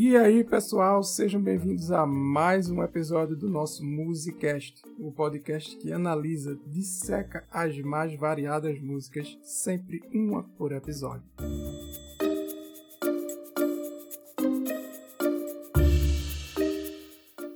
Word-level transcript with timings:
E 0.00 0.16
aí, 0.16 0.44
pessoal, 0.44 1.02
sejam 1.02 1.42
bem-vindos 1.42 1.90
a 1.90 2.06
mais 2.06 2.70
um 2.70 2.84
episódio 2.84 3.34
do 3.34 3.48
nosso 3.48 3.84
Musicast, 3.84 4.80
o 4.96 5.10
podcast 5.10 5.76
que 5.76 5.92
analisa, 5.92 6.56
disseca 6.68 7.44
as 7.50 7.76
mais 7.80 8.14
variadas 8.14 8.80
músicas, 8.80 9.36
sempre 9.42 10.00
uma 10.14 10.44
por 10.56 10.70
episódio. 10.70 11.24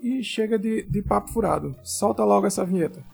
E 0.03 0.25
chega 0.25 0.59
de, 0.59 0.83
de 0.83 1.01
papo 1.01 1.31
furado, 1.31 1.77
solta 1.85 2.25
logo 2.25 2.49
essa 2.49 2.65
vinheta. 2.67 3.05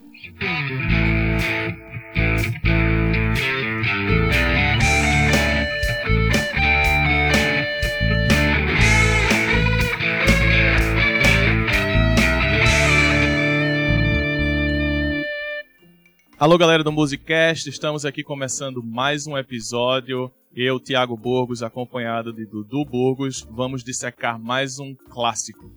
Alô, 16.39 16.57
galera 16.57 16.85
do 16.85 16.91
Musicast, 16.91 17.69
estamos 17.69 18.05
aqui 18.05 18.23
começando 18.23 18.81
mais 18.81 19.27
um 19.27 19.37
episódio. 19.37 20.31
Eu, 20.55 20.79
Thiago 20.79 21.17
Burgos, 21.17 21.61
acompanhado 21.61 22.31
de 22.31 22.45
Dudu 22.45 22.85
Burgos, 22.85 23.45
vamos 23.51 23.83
dissecar 23.83 24.39
mais 24.39 24.79
um 24.79 24.95
clássico. 24.95 25.69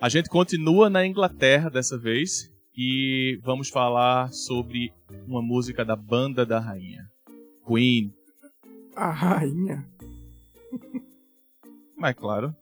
A 0.00 0.08
gente 0.08 0.28
continua 0.28 0.90
na 0.90 1.06
Inglaterra 1.06 1.70
dessa 1.70 1.96
vez 1.96 2.50
e 2.76 3.38
vamos 3.44 3.68
falar 3.68 4.32
sobre 4.32 4.92
uma 5.28 5.40
música 5.40 5.84
da 5.84 5.94
banda 5.94 6.44
da 6.44 6.58
rainha, 6.58 7.08
Queen. 7.64 8.12
A 8.96 9.12
rainha? 9.12 9.86
Mas 11.96 12.16
claro, 12.16 12.52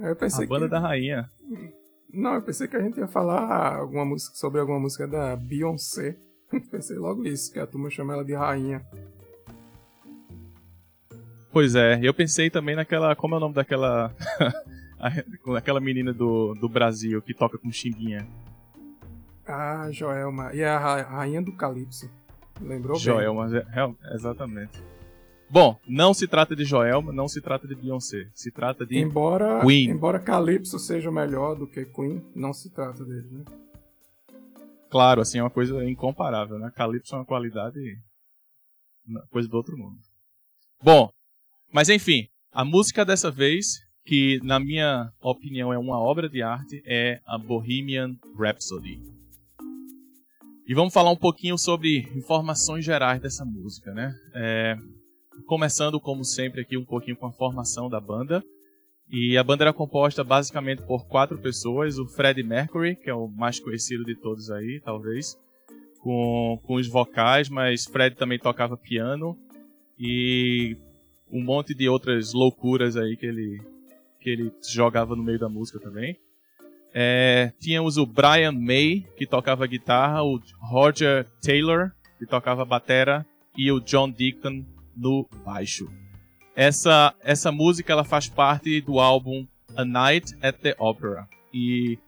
Eu 0.00 0.16
pensei 0.16 0.46
a 0.46 0.48
banda 0.48 0.64
que... 0.64 0.70
da 0.70 0.80
rainha. 0.80 1.30
Não, 2.12 2.34
eu 2.34 2.42
pensei 2.42 2.68
que 2.68 2.76
a 2.76 2.80
gente 2.82 2.98
ia 2.98 3.08
falar 3.08 3.76
alguma 3.76 4.04
música, 4.04 4.34
sobre 4.36 4.60
alguma 4.60 4.78
música 4.78 5.06
da 5.08 5.34
Beyoncé. 5.36 6.16
pensei 6.70 6.96
logo 6.98 7.24
isso, 7.24 7.52
que 7.52 7.58
a 7.58 7.66
turma 7.66 7.88
chama 7.90 8.12
ela 8.12 8.24
de 8.24 8.34
rainha. 8.34 8.84
Pois 11.50 11.74
é, 11.74 11.98
eu 12.02 12.14
pensei 12.14 12.48
também 12.50 12.74
naquela. 12.76 13.14
Como 13.14 13.34
é 13.34 13.36
o 13.36 13.40
nome 13.40 13.54
daquela. 13.54 14.14
aquela 15.56 15.80
menina 15.80 16.12
do, 16.12 16.54
do 16.54 16.68
Brasil 16.68 17.20
que 17.20 17.34
toca 17.34 17.58
com 17.58 17.70
chimbinha? 17.70 18.26
Ah, 19.46 19.88
Joelma. 19.90 20.54
E 20.54 20.60
é 20.60 20.68
a 20.68 20.78
ra- 20.78 21.02
rainha 21.02 21.42
do 21.42 21.52
Calypso. 21.52 22.08
Lembrou 22.60 22.94
bem? 22.96 23.04
Joelma, 23.04 23.50
é- 23.56 23.80
é- 23.82 24.14
exatamente. 24.14 24.82
Bom, 25.52 25.78
não 25.86 26.14
se 26.14 26.26
trata 26.26 26.56
de 26.56 26.64
Joelma, 26.64 27.12
não 27.12 27.28
se 27.28 27.38
trata 27.42 27.68
de 27.68 27.74
Beyoncé. 27.74 28.26
Se 28.34 28.50
trata 28.50 28.86
de. 28.86 28.96
Embora, 28.96 29.60
Queen. 29.60 29.90
embora 29.90 30.18
Calypso 30.18 30.78
seja 30.78 31.12
melhor 31.12 31.54
do 31.54 31.66
que 31.66 31.84
Queen, 31.84 32.24
não 32.34 32.54
se 32.54 32.70
trata 32.70 33.04
dele, 33.04 33.28
né? 33.30 33.44
Claro, 34.88 35.20
assim, 35.20 35.40
é 35.40 35.42
uma 35.42 35.50
coisa 35.50 35.84
incomparável, 35.84 36.58
né? 36.58 36.72
Calypso 36.74 37.14
é 37.14 37.18
uma 37.18 37.26
qualidade. 37.26 37.78
uma 39.06 39.20
coisa 39.28 39.46
do 39.46 39.54
outro 39.54 39.76
mundo. 39.76 39.98
Bom, 40.82 41.10
mas 41.70 41.90
enfim, 41.90 42.28
a 42.50 42.64
música 42.64 43.04
dessa 43.04 43.30
vez, 43.30 43.78
que 44.06 44.40
na 44.42 44.58
minha 44.58 45.12
opinião 45.20 45.70
é 45.70 45.76
uma 45.76 45.98
obra 45.98 46.30
de 46.30 46.40
arte, 46.40 46.82
é 46.86 47.20
a 47.26 47.36
Bohemian 47.36 48.16
Rhapsody. 48.38 49.02
E 50.66 50.72
vamos 50.72 50.94
falar 50.94 51.10
um 51.10 51.16
pouquinho 51.16 51.58
sobre 51.58 52.08
informações 52.16 52.86
gerais 52.86 53.20
dessa 53.20 53.44
música, 53.44 53.92
né? 53.92 54.14
É, 54.34 54.76
começando, 55.46 56.00
como 56.00 56.24
sempre, 56.24 56.62
aqui 56.62 56.76
um 56.76 56.84
pouquinho 56.84 57.16
com 57.16 57.26
a 57.26 57.32
formação 57.32 57.88
da 57.88 58.00
banda. 58.00 58.42
E 59.10 59.36
a 59.36 59.44
banda 59.44 59.64
era 59.64 59.72
composta 59.72 60.24
basicamente 60.24 60.82
por 60.82 61.06
quatro 61.06 61.38
pessoas: 61.38 61.98
o 61.98 62.06
Freddie 62.06 62.42
Mercury, 62.42 62.96
que 62.96 63.10
é 63.10 63.14
o 63.14 63.28
mais 63.28 63.60
conhecido 63.60 64.04
de 64.04 64.14
todos 64.14 64.50
aí, 64.50 64.80
talvez, 64.82 65.36
com, 66.00 66.58
com 66.64 66.74
os 66.74 66.88
vocais, 66.88 67.48
mas 67.48 67.84
Fred 67.84 68.16
também 68.16 68.38
tocava 68.38 68.76
piano 68.76 69.36
e 69.98 70.76
um 71.30 71.42
monte 71.42 71.74
de 71.74 71.88
outras 71.88 72.32
loucuras 72.32 72.96
aí 72.96 73.16
que 73.16 73.26
ele, 73.26 73.60
que 74.20 74.30
ele 74.30 74.52
jogava 74.68 75.14
no 75.14 75.22
meio 75.22 75.38
da 75.38 75.48
música 75.48 75.78
também. 75.78 76.16
É, 76.94 77.52
tínhamos 77.58 77.96
o 77.96 78.04
Brian 78.04 78.52
May, 78.52 79.06
que 79.16 79.26
tocava 79.26 79.66
guitarra, 79.66 80.22
o 80.22 80.38
Roger 80.60 81.26
Taylor, 81.40 81.90
que 82.18 82.26
tocava 82.26 82.64
batera, 82.64 83.24
e 83.56 83.70
o 83.70 83.80
John 83.80 84.10
Deacon 84.10 84.64
no 84.96 85.28
baixo. 85.44 85.88
Essa, 86.54 87.14
essa 87.20 87.50
música 87.50 87.92
ela 87.92 88.04
faz 88.04 88.28
parte 88.28 88.80
do 88.80 89.00
álbum 89.00 89.46
A 89.76 89.84
Night 89.84 90.34
at 90.42 90.56
the 90.58 90.74
Opera. 90.78 91.26
E 91.52 91.98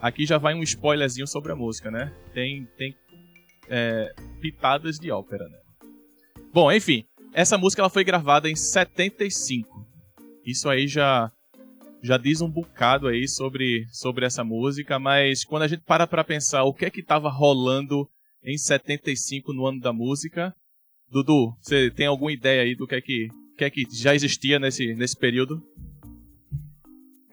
aqui 0.00 0.24
já 0.24 0.38
vai 0.38 0.54
um 0.54 0.62
spoilerzinho 0.62 1.26
sobre 1.26 1.52
a 1.52 1.56
música, 1.56 1.90
né? 1.90 2.12
Tem, 2.32 2.66
tem 2.76 2.96
é, 3.68 4.14
pitadas 4.40 4.98
de 4.98 5.10
ópera, 5.10 5.48
né? 5.48 5.58
Bom, 6.52 6.70
enfim, 6.70 7.04
essa 7.32 7.56
música 7.56 7.82
ela 7.82 7.90
foi 7.90 8.04
gravada 8.04 8.48
em 8.48 8.56
75. 8.56 9.86
Isso 10.44 10.68
aí 10.68 10.86
já 10.88 11.30
já 12.02 12.16
diz 12.16 12.40
um 12.40 12.50
bocado 12.50 13.06
aí 13.06 13.28
sobre, 13.28 13.86
sobre 13.92 14.26
essa 14.26 14.42
música, 14.42 14.98
mas 14.98 15.44
quando 15.44 15.62
a 15.62 15.68
gente 15.68 15.82
para 15.82 16.04
pra 16.04 16.24
pensar 16.24 16.64
o 16.64 16.74
que 16.74 16.84
é 16.84 16.90
que 16.90 17.00
tava 17.00 17.30
rolando 17.30 18.10
em 18.42 18.58
75 18.58 19.52
no 19.52 19.66
ano 19.66 19.80
da 19.80 19.92
música, 19.92 20.52
Dudu, 21.12 21.54
você 21.60 21.90
tem 21.90 22.06
alguma 22.06 22.32
ideia 22.32 22.62
aí 22.62 22.74
do 22.74 22.86
que 22.86 22.94
é 22.94 23.00
que, 23.02 23.28
que, 23.58 23.64
é 23.64 23.70
que 23.70 23.86
já 23.90 24.14
existia 24.14 24.58
nesse, 24.58 24.94
nesse 24.94 25.14
período? 25.14 25.62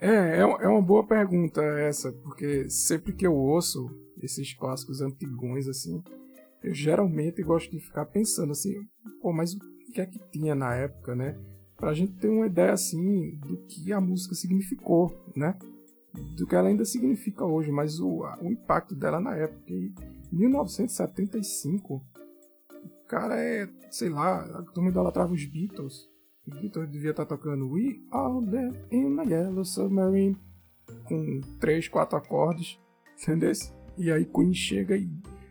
É, 0.02 0.10
é, 0.10 0.40
é 0.40 0.68
uma 0.68 0.82
boa 0.82 1.08
pergunta 1.08 1.62
essa, 1.62 2.12
porque 2.12 2.70
sempre 2.70 3.14
que 3.14 3.26
eu 3.26 3.34
ouço 3.34 3.90
esses 4.22 4.54
clássicos 4.54 5.00
antigões, 5.00 5.66
assim, 5.68 6.04
eu 6.62 6.74
geralmente 6.74 7.42
gosto 7.42 7.72
de 7.72 7.80
ficar 7.80 8.06
pensando 8.06 8.52
assim, 8.52 8.74
pô, 9.22 9.32
mas 9.32 9.54
o 9.54 9.60
que 9.94 10.02
é 10.02 10.06
que 10.06 10.20
tinha 10.30 10.54
na 10.54 10.76
época, 10.76 11.16
né? 11.16 11.40
Pra 11.78 11.94
gente 11.94 12.12
ter 12.18 12.28
uma 12.28 12.48
ideia, 12.48 12.74
assim, 12.74 13.38
do 13.38 13.58
que 13.66 13.94
a 13.94 14.02
música 14.02 14.36
significou, 14.36 15.18
né? 15.38 15.58
Do 16.36 16.46
que 16.46 16.54
ela 16.54 16.68
ainda 16.68 16.84
significa 16.84 17.46
hoje, 17.46 17.72
mas 17.72 17.98
o, 18.02 18.26
o 18.42 18.52
impacto 18.52 18.94
dela 18.94 19.22
na 19.22 19.38
época. 19.38 19.72
E 19.72 19.94
1975, 20.34 21.94
o 21.96 22.02
cara 23.10 23.36
é, 23.38 23.68
sei 23.90 24.08
lá, 24.10 24.40
a 24.42 24.62
turma 24.72 24.90
idolatrava 24.90 25.34
os 25.34 25.46
Beatles. 25.46 26.08
Os 26.48 26.62
Beatles 26.62 26.90
devia 26.90 27.12
estar 27.12 27.26
tocando 27.26 27.70
We 27.70 28.00
All 28.12 28.40
Live 28.40 28.78
in 28.92 29.20
a 29.20 29.24
Yellow 29.24 29.66
Submarine 29.66 30.38
com 31.06 31.42
três, 31.60 31.88
quatro 31.88 32.18
acordes, 32.18 32.80
entendeu? 33.22 33.52
E 33.98 34.12
aí 34.12 34.24
Queen 34.26 34.54
chega 34.54 34.96
e 34.96 35.10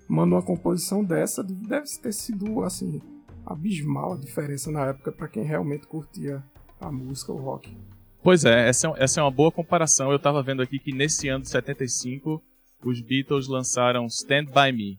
manda 0.08 0.36
uma 0.36 0.42
composição 0.42 1.04
dessa, 1.04 1.42
deve 1.44 1.84
ter 2.00 2.12
sido 2.12 2.62
assim 2.64 3.00
abismal 3.44 4.14
a 4.14 4.16
diferença 4.16 4.70
na 4.70 4.86
época 4.86 5.12
para 5.12 5.28
quem 5.28 5.42
realmente 5.42 5.86
curtia 5.86 6.42
a 6.80 6.90
música, 6.90 7.32
o 7.32 7.36
rock. 7.36 7.76
Pois 8.22 8.44
é, 8.44 8.68
essa, 8.68 8.88
é- 8.88 8.94
essa 9.04 9.20
é 9.20 9.22
uma 9.22 9.30
boa 9.30 9.50
comparação. 9.50 10.10
Eu 10.12 10.18
tava 10.18 10.42
vendo 10.42 10.62
aqui 10.62 10.78
que 10.78 10.92
nesse 10.92 11.28
ano 11.28 11.42
de 11.42 11.50
75, 11.50 12.42
os 12.84 13.00
Beatles 13.00 13.48
lançaram 13.48 14.06
Stand 14.06 14.46
By 14.46 14.72
Me. 14.72 14.98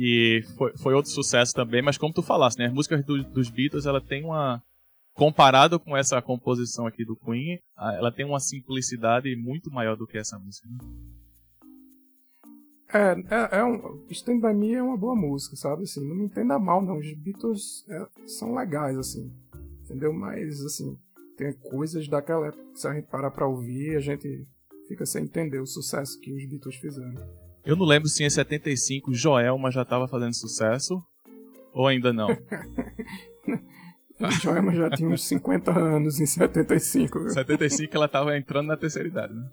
Que 0.00 0.42
foi, 0.56 0.72
foi 0.78 0.94
outro 0.94 1.10
sucesso 1.10 1.52
também, 1.52 1.82
mas 1.82 1.98
como 1.98 2.14
tu 2.14 2.22
falaste, 2.22 2.56
né? 2.58 2.68
As 2.68 2.72
músicas 2.72 3.04
do- 3.04 3.22
dos 3.22 3.50
Beatles, 3.50 3.84
ela 3.84 4.00
tem 4.00 4.24
uma... 4.24 4.62
Comparado 5.12 5.78
com 5.78 5.94
essa 5.94 6.22
composição 6.22 6.86
aqui 6.86 7.04
do 7.04 7.14
Queen, 7.14 7.58
ela 7.76 8.10
tem 8.10 8.24
uma 8.24 8.40
simplicidade 8.40 9.36
muito 9.36 9.70
maior 9.70 9.96
do 9.98 10.06
que 10.06 10.16
essa 10.16 10.38
música. 10.38 10.66
né? 10.70 10.78
É, 12.92 13.10
é, 13.56 13.58
é 13.58 13.64
um, 13.64 14.06
Stand 14.08 14.40
By 14.40 14.54
Me 14.54 14.72
é 14.72 14.82
uma 14.82 14.96
boa 14.96 15.14
música, 15.14 15.54
sabe? 15.56 15.82
Assim, 15.82 16.00
não 16.08 16.16
me 16.16 16.24
entenda 16.24 16.58
mal, 16.58 16.80
não. 16.80 16.96
Os 16.96 17.12
Beatles 17.12 17.84
é, 17.90 18.06
são 18.26 18.54
legais, 18.54 18.96
assim, 18.96 19.30
entendeu? 19.84 20.14
Mas, 20.14 20.64
assim, 20.64 20.98
tem 21.36 21.52
coisas 21.52 22.08
daquela 22.08 22.46
época 22.46 22.64
que 22.72 22.80
se 22.80 22.88
a 22.88 22.94
gente 22.94 23.08
parar 23.08 23.30
pra 23.32 23.46
ouvir, 23.46 23.96
a 23.96 24.00
gente 24.00 24.46
fica 24.88 25.04
sem 25.04 25.24
entender 25.24 25.60
o 25.60 25.66
sucesso 25.66 26.18
que 26.20 26.32
os 26.32 26.48
Beatles 26.48 26.76
fizeram. 26.76 27.49
Eu 27.64 27.76
não 27.76 27.84
lembro 27.86 28.08
se 28.08 28.24
em 28.24 28.30
75 28.30 29.12
Joelma 29.14 29.70
já 29.70 29.84
tava 29.84 30.08
fazendo 30.08 30.34
sucesso 30.34 31.02
ou 31.72 31.86
ainda 31.86 32.12
não. 32.12 32.28
Joelma 34.42 34.74
já 34.74 34.90
tinha 34.90 35.08
uns 35.08 35.24
50 35.24 35.70
anos 35.78 36.20
em 36.20 36.26
75. 36.26 37.20
viu? 37.20 37.30
75 37.30 37.96
ela 37.96 38.08
tava 38.08 38.36
entrando 38.36 38.66
na 38.66 38.76
terceira 38.76 39.08
idade, 39.08 39.34
né? 39.34 39.48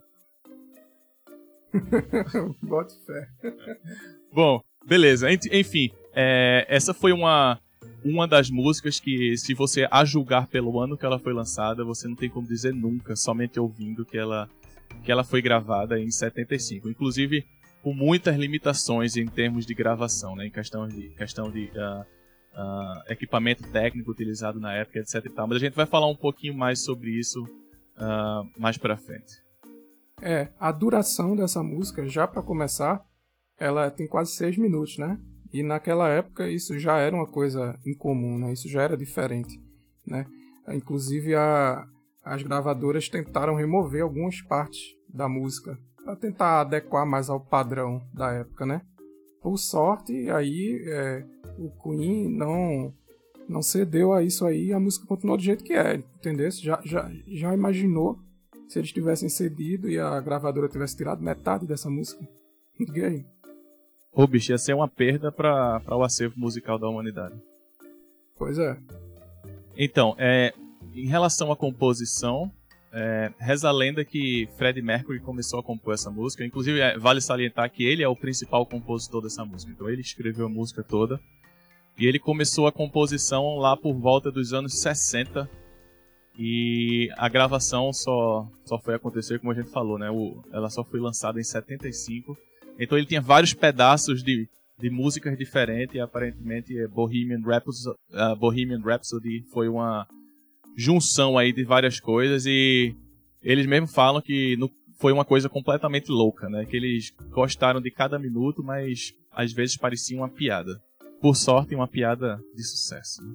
Bote 2.61 2.95
fé. 3.05 3.27
Bom, 4.33 4.61
beleza. 4.85 5.27
Enfim, 5.31 5.91
é, 6.13 6.65
essa 6.69 6.93
foi 6.93 7.11
uma, 7.11 7.59
uma 8.03 8.27
das 8.27 8.49
músicas 8.49 8.99
que, 8.99 9.37
se 9.37 9.53
você 9.53 9.87
a 9.89 10.03
julgar 10.03 10.47
pelo 10.47 10.79
ano 10.79 10.97
que 10.97 11.05
ela 11.05 11.19
foi 11.19 11.33
lançada, 11.33 11.83
você 11.83 12.07
não 12.07 12.15
tem 12.15 12.29
como 12.29 12.47
dizer 12.47 12.73
nunca, 12.73 13.15
somente 13.15 13.59
ouvindo 13.59 14.05
que 14.05 14.17
ela, 14.17 14.49
que 15.03 15.11
ela 15.11 15.23
foi 15.23 15.41
gravada 15.41 15.99
em 15.99 16.09
75. 16.09 16.89
Inclusive, 16.89 17.45
com 17.87 17.93
muitas 17.93 18.35
limitações 18.35 19.15
em 19.15 19.25
termos 19.25 19.65
de 19.65 19.73
gravação, 19.73 20.35
né? 20.35 20.47
Em 20.47 20.51
questão 20.51 20.85
de, 20.89 21.07
questão 21.11 21.49
de 21.49 21.71
ah, 21.73 22.05
ah, 22.53 23.03
equipamento 23.07 23.63
técnico 23.71 24.11
utilizado 24.11 24.59
na 24.59 24.73
época, 24.73 24.99
etc 24.99 25.23
e 25.25 25.29
tal. 25.29 25.47
Mas 25.47 25.55
a 25.55 25.59
gente 25.61 25.73
vai 25.73 25.85
falar 25.85 26.07
um 26.07 26.15
pouquinho 26.15 26.53
mais 26.53 26.83
sobre 26.83 27.11
isso 27.11 27.41
uh, 27.45 28.59
mais 28.59 28.77
pra 28.77 28.97
frente. 28.97 29.41
É, 30.21 30.49
a 30.59 30.69
duração 30.69 31.33
dessa 31.33 31.63
música, 31.63 32.05
já 32.09 32.27
para 32.27 32.43
começar, 32.43 33.01
ela 33.57 33.89
tem 33.89 34.05
quase 34.05 34.31
seis 34.33 34.57
minutos, 34.57 34.97
né? 34.97 35.17
E 35.53 35.63
naquela 35.63 36.09
época 36.09 36.49
isso 36.49 36.77
já 36.77 36.97
era 36.97 37.15
uma 37.15 37.27
coisa 37.27 37.79
incomum, 37.85 38.37
né? 38.37 38.51
Isso 38.51 38.67
já 38.67 38.81
era 38.81 38.97
diferente, 38.97 39.57
né? 40.05 40.25
Inclusive 40.67 41.35
a, 41.35 41.87
as 42.21 42.43
gravadoras 42.43 43.07
tentaram 43.07 43.55
remover 43.55 44.03
algumas 44.03 44.41
partes 44.41 44.81
da 45.07 45.29
música 45.29 45.79
para 46.07 46.15
tentar 46.15 46.61
adequar 46.61 47.05
mais 47.05 47.29
ao 47.29 47.37
padrão 47.37 48.01
da 48.13 48.31
época, 48.31 48.65
né? 48.65 48.81
Por 49.41 49.57
sorte, 49.57 50.29
aí 50.29 50.81
é, 50.87 51.25
o 51.59 51.69
Queen 51.83 52.29
não 52.29 52.93
não 53.49 53.61
cedeu 53.61 54.13
a 54.13 54.23
isso 54.23 54.45
aí, 54.45 54.71
a 54.71 54.79
música 54.79 55.05
continuou 55.05 55.37
do 55.37 55.43
jeito 55.43 55.65
que 55.65 55.73
é, 55.73 55.95
entendeu? 55.95 56.49
Já, 56.51 56.79
já, 56.83 57.11
já 57.27 57.53
imaginou 57.53 58.19
se 58.69 58.79
eles 58.79 58.91
tivessem 58.91 59.27
cedido 59.27 59.89
e 59.89 59.99
a 59.99 60.19
gravadora 60.21 60.69
tivesse 60.69 60.95
tirado 60.95 61.21
metade 61.21 61.65
dessa 61.65 61.89
música? 61.89 62.25
Diga 62.79 63.07
aí. 63.07 63.25
Ô, 64.13 64.25
bicho, 64.25 64.53
ia 64.53 64.57
ser 64.57 64.73
uma 64.73 64.87
perda 64.87 65.29
para 65.29 65.81
o 65.89 66.03
acervo 66.03 66.39
musical 66.39 66.79
da 66.79 66.87
humanidade. 66.87 67.35
Pois 68.37 68.57
é. 68.57 68.77
Então, 69.75 70.15
é, 70.17 70.53
em 70.93 71.07
relação 71.07 71.51
à 71.51 71.55
composição, 71.55 72.51
é, 72.99 73.31
reza 73.37 73.69
a 73.69 73.71
lenda 73.71 74.03
que 74.03 74.49
Freddie 74.57 74.81
Mercury 74.81 75.19
começou 75.19 75.59
a 75.59 75.63
compor 75.63 75.93
essa 75.93 76.09
música. 76.09 76.43
Inclusive, 76.43 76.79
é, 76.79 76.97
vale 76.97 77.21
salientar 77.21 77.69
que 77.69 77.83
ele 77.83 78.01
é 78.01 78.07
o 78.07 78.15
principal 78.15 78.65
compositor 78.65 79.21
dessa 79.21 79.45
música. 79.45 79.71
Então, 79.71 79.87
ele 79.87 80.01
escreveu 80.01 80.47
a 80.47 80.49
música 80.49 80.83
toda. 80.83 81.19
E 81.95 82.07
ele 82.07 82.17
começou 82.17 82.65
a 82.65 82.71
composição 82.71 83.57
lá 83.57 83.77
por 83.77 83.93
volta 83.93 84.31
dos 84.31 84.51
anos 84.51 84.79
60. 84.81 85.47
E 86.39 87.07
a 87.17 87.29
gravação 87.29 87.93
só, 87.93 88.47
só 88.65 88.79
foi 88.79 88.95
acontecer, 88.95 89.39
como 89.39 89.51
a 89.51 89.55
gente 89.55 89.69
falou, 89.69 89.99
né? 89.99 90.09
O, 90.09 90.43
ela 90.51 90.69
só 90.69 90.83
foi 90.83 90.99
lançada 90.99 91.39
em 91.39 91.43
75. 91.43 92.35
Então 92.79 92.97
ele 92.97 93.05
tinha 93.05 93.21
vários 93.21 93.53
pedaços 93.53 94.23
de, 94.23 94.49
de 94.79 94.89
músicas 94.89 95.37
diferentes. 95.37 95.93
E 95.93 95.99
aparentemente 95.99 96.73
Bohemian 96.87 97.41
Rhapsody, 97.43 97.95
uh, 98.11 98.35
Bohemian 98.35 98.81
Rhapsody 98.81 99.43
foi 99.51 99.67
uma 99.67 100.07
junção 100.77 101.37
aí 101.37 101.51
de 101.51 101.63
várias 101.63 101.99
coisas. 101.99 102.45
E 102.45 102.95
eles 103.41 103.65
mesmo 103.65 103.87
falam 103.87 104.21
que 104.21 104.55
no, 104.57 104.71
foi 104.99 105.11
uma 105.11 105.25
coisa 105.25 105.49
completamente 105.49 106.09
louca, 106.09 106.47
né? 106.47 106.65
Que 106.65 106.77
eles 106.77 107.11
gostaram 107.31 107.81
de 107.81 107.89
cada 107.89 108.19
minuto, 108.19 108.63
mas 108.63 109.13
às 109.31 109.51
vezes 109.51 109.75
parecia 109.75 110.17
uma 110.17 110.29
piada 110.29 110.79
por 111.19 111.35
sorte, 111.35 111.73
uma 111.73 111.87
piada 111.87 112.39
de 112.55 112.63
sucesso. 112.63 113.23
Né? 113.23 113.33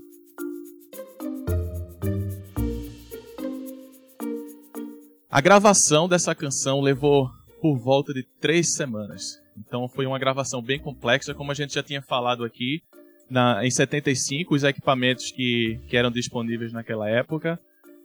A 5.28 5.40
gravação 5.40 6.08
dessa 6.08 6.34
canção 6.34 6.80
levou 6.80 7.28
por 7.60 7.78
volta 7.78 8.12
de 8.12 8.22
três 8.38 8.74
semanas. 8.74 9.40
Então 9.56 9.88
foi 9.88 10.06
uma 10.06 10.18
gravação 10.18 10.62
bem 10.62 10.78
complexa, 10.78 11.34
como 11.34 11.50
a 11.50 11.54
gente 11.54 11.74
já 11.74 11.82
tinha 11.82 12.02
falado 12.02 12.44
aqui. 12.44 12.82
Na, 13.28 13.64
em 13.64 13.70
75, 13.70 14.54
os 14.54 14.62
equipamentos 14.62 15.30
que, 15.30 15.80
que 15.86 15.96
eram 15.96 16.10
disponíveis 16.10 16.72
naquela 16.72 17.08
época 17.08 17.58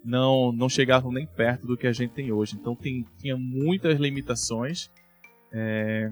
não, 0.04 0.52
não 0.54 0.70
chegavam 0.70 1.12
nem 1.12 1.26
perto 1.26 1.68
do 1.68 1.76
que 1.76 1.86
a 1.86 1.92
gente 1.92 2.14
tem 2.14 2.32
hoje. 2.32 2.56
Então 2.56 2.76
tem, 2.76 3.06
tinha 3.20 3.36
muitas 3.36 4.00
limitações. 4.00 4.90
É, 5.52 6.12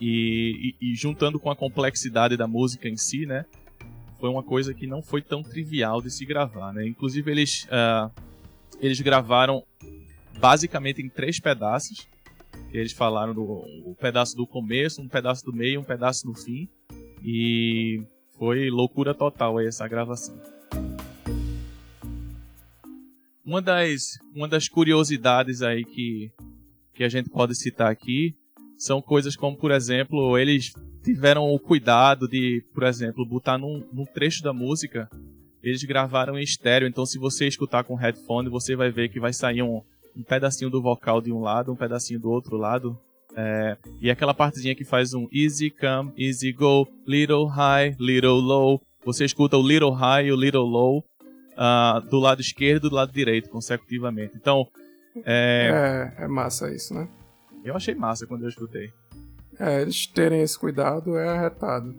e, 0.00 0.74
e, 0.80 0.92
e, 0.92 0.94
juntando 0.94 1.40
com 1.40 1.50
a 1.50 1.56
complexidade 1.56 2.36
da 2.36 2.46
música 2.46 2.88
em 2.88 2.96
si, 2.96 3.26
né? 3.26 3.44
Foi 4.20 4.28
uma 4.28 4.42
coisa 4.42 4.72
que 4.72 4.86
não 4.86 5.02
foi 5.02 5.20
tão 5.20 5.42
trivial 5.42 6.00
de 6.00 6.10
se 6.10 6.24
gravar, 6.24 6.72
né? 6.72 6.86
Inclusive 6.86 7.30
eles, 7.30 7.64
uh, 7.64 8.10
eles 8.80 9.00
gravaram 9.00 9.64
basicamente 10.38 11.02
em 11.02 11.08
três 11.08 11.40
pedaços. 11.40 12.08
Eles 12.72 12.92
falaram 12.92 13.34
do 13.34 13.42
o 13.42 13.96
pedaço 13.98 14.36
do 14.36 14.46
começo, 14.46 15.00
um 15.00 15.08
pedaço 15.08 15.44
do 15.44 15.52
meio, 15.52 15.80
um 15.80 15.84
pedaço 15.84 16.26
no 16.26 16.34
fim. 16.34 16.68
E 17.24 18.02
foi 18.38 18.70
loucura 18.70 19.12
total 19.12 19.60
essa 19.60 19.86
gravação. 19.88 20.40
Uma 23.44 23.60
das, 23.60 24.18
uma 24.34 24.46
das 24.46 24.68
curiosidades 24.68 25.62
aí 25.62 25.84
que, 25.84 26.30
que 26.94 27.02
a 27.02 27.08
gente 27.08 27.30
pode 27.30 27.54
citar 27.56 27.90
aqui 27.90 28.34
são 28.76 29.02
coisas 29.02 29.34
como, 29.34 29.56
por 29.56 29.70
exemplo, 29.70 30.38
eles 30.38 30.72
tiveram 31.02 31.44
o 31.52 31.58
cuidado 31.58 32.28
de, 32.28 32.62
por 32.72 32.84
exemplo, 32.84 33.26
botar 33.26 33.58
num, 33.58 33.82
num 33.92 34.04
trecho 34.04 34.42
da 34.42 34.52
música, 34.52 35.08
eles 35.62 35.82
gravaram 35.82 36.38
em 36.38 36.42
estéreo, 36.42 36.86
então 36.86 37.04
se 37.04 37.18
você 37.18 37.48
escutar 37.48 37.84
com 37.84 37.94
headphone, 37.94 38.48
você 38.48 38.76
vai 38.76 38.90
ver 38.90 39.08
que 39.08 39.18
vai 39.18 39.32
sair 39.32 39.62
um, 39.62 39.82
um 40.14 40.22
pedacinho 40.22 40.70
do 40.70 40.82
vocal 40.82 41.20
de 41.20 41.32
um 41.32 41.40
lado, 41.40 41.72
um 41.72 41.76
pedacinho 41.76 42.20
do 42.20 42.30
outro 42.30 42.56
lado, 42.56 42.98
é, 43.40 43.76
e 44.00 44.10
aquela 44.10 44.34
partezinha 44.34 44.74
que 44.74 44.82
faz 44.82 45.14
um 45.14 45.28
easy 45.30 45.70
come, 45.70 46.12
easy 46.16 46.52
go, 46.52 46.88
little 47.06 47.46
high, 47.46 47.94
little 48.00 48.40
low. 48.40 48.82
Você 49.04 49.24
escuta 49.24 49.56
o 49.56 49.62
little 49.62 49.92
high 49.92 50.26
e 50.26 50.32
o 50.32 50.36
little 50.36 50.64
low 50.64 51.04
uh, 51.52 52.00
do 52.08 52.18
lado 52.18 52.40
esquerdo 52.40 52.88
e 52.88 52.90
do 52.90 52.96
lado 52.96 53.12
direito, 53.12 53.48
consecutivamente. 53.48 54.32
Então. 54.36 54.66
É... 55.24 56.16
é, 56.18 56.24
é 56.24 56.26
massa 56.26 56.68
isso, 56.74 56.92
né? 56.92 57.08
Eu 57.64 57.76
achei 57.76 57.94
massa 57.94 58.26
quando 58.26 58.42
eu 58.42 58.48
escutei. 58.48 58.92
É, 59.56 59.82
eles 59.82 60.08
terem 60.08 60.42
esse 60.42 60.58
cuidado 60.58 61.16
é 61.16 61.28
arretado. 61.28 61.94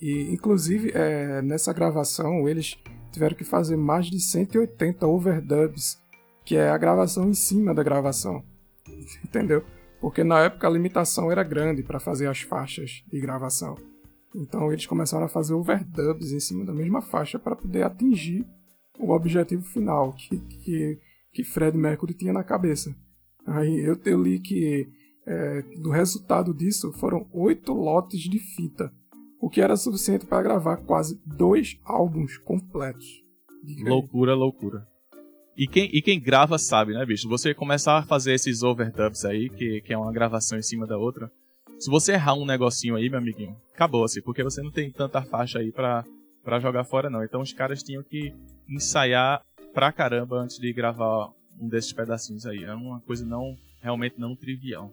E, 0.00 0.22
inclusive, 0.32 0.90
é, 0.92 1.40
nessa 1.40 1.72
gravação, 1.72 2.48
eles 2.48 2.76
tiveram 3.12 3.36
que 3.36 3.44
fazer 3.44 3.76
mais 3.76 4.06
de 4.06 4.18
180 4.18 5.06
overdubs, 5.06 6.02
que 6.44 6.56
é 6.56 6.68
a 6.68 6.78
gravação 6.78 7.28
em 7.28 7.34
cima 7.34 7.72
da 7.72 7.84
gravação. 7.84 8.42
Entendeu? 9.24 9.64
Porque 10.00 10.22
na 10.22 10.40
época 10.40 10.66
a 10.66 10.70
limitação 10.70 11.30
era 11.30 11.42
grande 11.42 11.82
para 11.82 11.98
fazer 12.00 12.28
as 12.28 12.40
faixas 12.40 13.02
de 13.10 13.20
gravação. 13.20 13.76
Então 14.34 14.70
eles 14.70 14.86
começaram 14.86 15.26
a 15.26 15.28
fazer 15.28 15.54
overdubs 15.54 16.32
em 16.32 16.40
cima 16.40 16.64
da 16.64 16.72
mesma 16.72 17.00
faixa 17.00 17.38
para 17.38 17.56
poder 17.56 17.82
atingir 17.82 18.46
o 18.98 19.10
objetivo 19.10 19.62
final 19.62 20.12
que, 20.12 20.38
que, 20.38 20.98
que 21.32 21.44
Fred 21.44 21.76
Mercury 21.76 22.14
tinha 22.14 22.32
na 22.32 22.44
cabeça. 22.44 22.94
Aí 23.46 23.80
eu, 23.80 23.98
eu 24.04 24.22
li 24.22 24.38
que 24.38 24.88
é, 25.26 25.62
do 25.80 25.90
resultado 25.90 26.54
disso 26.54 26.92
foram 26.92 27.28
oito 27.32 27.72
lotes 27.72 28.20
de 28.20 28.38
fita, 28.38 28.92
o 29.40 29.48
que 29.48 29.60
era 29.60 29.76
suficiente 29.76 30.26
para 30.26 30.42
gravar 30.42 30.78
quase 30.78 31.20
dois 31.24 31.78
álbuns 31.84 32.36
completos. 32.38 33.06
Loucura, 33.80 34.34
loucura. 34.34 34.86
E 35.58 35.66
quem, 35.66 35.90
e 35.92 36.00
quem 36.00 36.20
grava 36.20 36.56
sabe, 36.56 36.92
né, 36.92 37.04
bicho? 37.04 37.28
Você 37.28 37.52
começar 37.52 37.98
a 37.98 38.04
fazer 38.04 38.32
esses 38.32 38.62
overdubs 38.62 39.24
aí, 39.24 39.50
que, 39.50 39.80
que 39.80 39.92
é 39.92 39.98
uma 39.98 40.12
gravação 40.12 40.56
em 40.56 40.62
cima 40.62 40.86
da 40.86 40.96
outra. 40.96 41.28
Se 41.80 41.90
você 41.90 42.12
errar 42.12 42.34
um 42.34 42.46
negocinho 42.46 42.94
aí, 42.94 43.10
meu 43.10 43.18
amiguinho, 43.18 43.56
acabou-se, 43.74 44.22
porque 44.22 44.44
você 44.44 44.62
não 44.62 44.70
tem 44.70 44.88
tanta 44.88 45.20
faixa 45.20 45.58
aí 45.58 45.72
pra, 45.72 46.04
pra 46.44 46.60
jogar 46.60 46.84
fora, 46.84 47.10
não. 47.10 47.24
Então 47.24 47.40
os 47.40 47.52
caras 47.52 47.82
tinham 47.82 48.04
que 48.04 48.32
ensaiar 48.68 49.42
pra 49.74 49.90
caramba 49.90 50.36
antes 50.36 50.60
de 50.60 50.72
gravar 50.72 51.32
um 51.60 51.68
desses 51.68 51.92
pedacinhos 51.92 52.46
aí. 52.46 52.62
É 52.62 52.72
uma 52.72 53.00
coisa 53.00 53.26
não 53.26 53.56
realmente 53.82 54.14
não 54.16 54.36
trivial. 54.36 54.92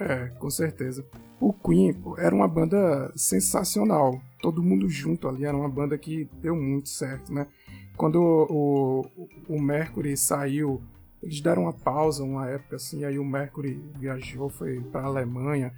É, 0.00 0.30
com 0.30 0.50
certeza. 0.50 1.06
O 1.38 1.52
Queen 1.52 1.94
era 2.18 2.34
uma 2.34 2.48
banda 2.48 3.12
sensacional. 3.14 4.20
Todo 4.40 4.64
mundo 4.64 4.88
junto 4.88 5.28
ali, 5.28 5.44
era 5.44 5.56
uma 5.56 5.68
banda 5.68 5.96
que 5.96 6.28
deu 6.40 6.56
muito 6.56 6.88
certo, 6.88 7.32
né? 7.32 7.46
Quando 7.96 8.16
o, 8.16 9.00
o, 9.16 9.56
o 9.56 9.60
Mercury 9.60 10.16
saiu, 10.16 10.82
eles 11.22 11.40
deram 11.40 11.62
uma 11.62 11.72
pausa 11.72 12.24
uma 12.24 12.48
época 12.48 12.76
assim, 12.76 13.04
aí 13.04 13.18
o 13.18 13.24
Mercury 13.24 13.80
viajou, 13.98 14.48
foi 14.48 14.80
para 14.80 15.02
a 15.02 15.06
Alemanha, 15.06 15.72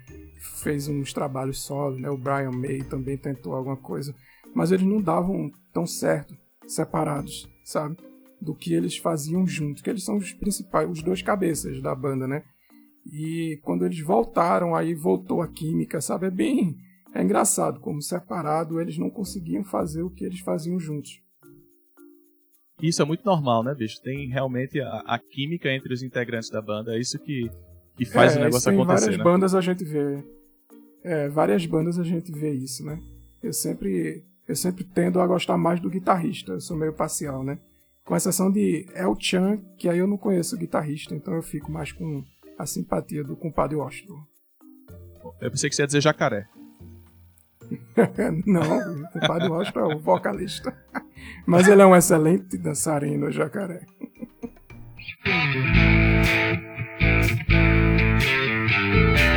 fez 0.62 0.88
uns 0.88 1.12
trabalhos 1.12 1.60
solo, 1.60 1.98
né? 1.98 2.08
O 2.08 2.16
Brian 2.16 2.52
May 2.52 2.82
também 2.82 3.16
tentou 3.16 3.54
alguma 3.54 3.76
coisa, 3.76 4.14
mas 4.54 4.72
eles 4.72 4.86
não 4.86 5.00
davam 5.00 5.50
tão 5.72 5.86
certo 5.86 6.36
separados, 6.66 7.48
sabe? 7.62 7.96
do 8.44 8.54
que 8.54 8.74
eles 8.74 8.98
faziam 8.98 9.46
juntos, 9.46 9.82
que 9.82 9.88
eles 9.88 10.04
são 10.04 10.16
os 10.16 10.32
principais, 10.32 10.88
os 10.88 11.02
dois 11.02 11.22
cabeças 11.22 11.80
da 11.80 11.94
banda, 11.94 12.28
né? 12.28 12.44
E 13.10 13.58
quando 13.62 13.84
eles 13.84 14.00
voltaram, 14.00 14.74
aí 14.74 14.94
voltou 14.94 15.40
a 15.42 15.48
química, 15.48 16.00
sabe? 16.00 16.26
É 16.26 16.30
bem. 16.30 16.76
É 17.14 17.22
engraçado 17.22 17.80
como 17.80 18.02
separado 18.02 18.80
eles 18.80 18.98
não 18.98 19.08
conseguiam 19.08 19.64
fazer 19.64 20.02
o 20.02 20.10
que 20.10 20.24
eles 20.24 20.40
faziam 20.40 20.78
juntos. 20.78 21.22
Isso 22.88 23.00
é 23.00 23.04
muito 23.04 23.24
normal, 23.24 23.64
né, 23.64 23.74
bicho? 23.74 24.00
Tem 24.02 24.28
realmente 24.28 24.78
a, 24.78 25.02
a 25.06 25.18
química 25.18 25.72
entre 25.72 25.92
os 25.94 26.02
integrantes 26.02 26.50
da 26.50 26.60
banda, 26.60 26.94
é 26.94 27.00
isso 27.00 27.18
que, 27.18 27.50
que 27.96 28.04
faz 28.04 28.36
é, 28.36 28.40
o 28.40 28.44
negócio 28.44 28.70
acontecer. 28.70 29.00
Várias 29.00 29.18
né? 29.18 29.24
bandas 29.24 29.54
a 29.54 29.60
gente 29.62 29.84
vê. 29.84 30.22
É, 31.02 31.28
várias 31.30 31.64
bandas 31.64 31.98
a 31.98 32.02
gente 32.02 32.30
vê 32.30 32.50
isso, 32.52 32.84
né? 32.84 33.00
Eu 33.42 33.54
sempre, 33.54 34.22
eu 34.46 34.54
sempre 34.54 34.84
tendo 34.84 35.18
a 35.18 35.26
gostar 35.26 35.56
mais 35.56 35.80
do 35.80 35.88
guitarrista, 35.88 36.52
eu 36.52 36.60
sou 36.60 36.76
meio 36.76 36.92
parcial, 36.92 37.42
né? 37.42 37.58
Com 38.04 38.14
exceção 38.14 38.52
de 38.52 38.86
El 38.94 39.16
Chan, 39.18 39.58
que 39.78 39.88
aí 39.88 39.98
eu 39.98 40.06
não 40.06 40.18
conheço 40.18 40.54
o 40.54 40.58
guitarrista, 40.58 41.14
então 41.14 41.34
eu 41.34 41.42
fico 41.42 41.72
mais 41.72 41.90
com 41.90 42.22
a 42.58 42.66
simpatia 42.66 43.24
do 43.24 43.34
compadre 43.34 43.76
Washington. 43.76 44.22
Eu 45.40 45.50
pensei 45.50 45.70
que 45.70 45.76
você 45.76 45.82
ia 45.82 45.86
dizer 45.86 46.02
jacaré. 46.02 46.46
não, 48.46 49.02
o 49.02 49.10
compadre 49.10 49.48
Washington 49.48 49.80
é 49.80 49.94
o 49.94 49.98
vocalista. 49.98 50.74
Mas 51.46 51.68
ele 51.68 51.82
é 51.82 51.86
um 51.86 51.96
excelente 51.96 52.58
dançarino, 52.58 53.30
jacaré. 53.30 53.86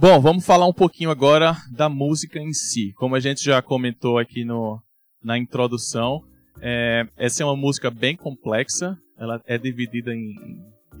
Bom, 0.00 0.20
vamos 0.20 0.46
falar 0.46 0.64
um 0.68 0.72
pouquinho 0.72 1.10
agora 1.10 1.56
da 1.72 1.88
música 1.88 2.38
em 2.38 2.52
si. 2.52 2.92
Como 2.92 3.16
a 3.16 3.20
gente 3.20 3.42
já 3.42 3.60
comentou 3.60 4.16
aqui 4.16 4.44
no, 4.44 4.80
na 5.20 5.36
introdução, 5.36 6.22
é, 6.60 7.04
essa 7.16 7.42
é 7.42 7.46
uma 7.46 7.56
música 7.56 7.90
bem 7.90 8.14
complexa. 8.14 8.96
Ela 9.18 9.42
é 9.44 9.58
dividida 9.58 10.14
em 10.14 10.36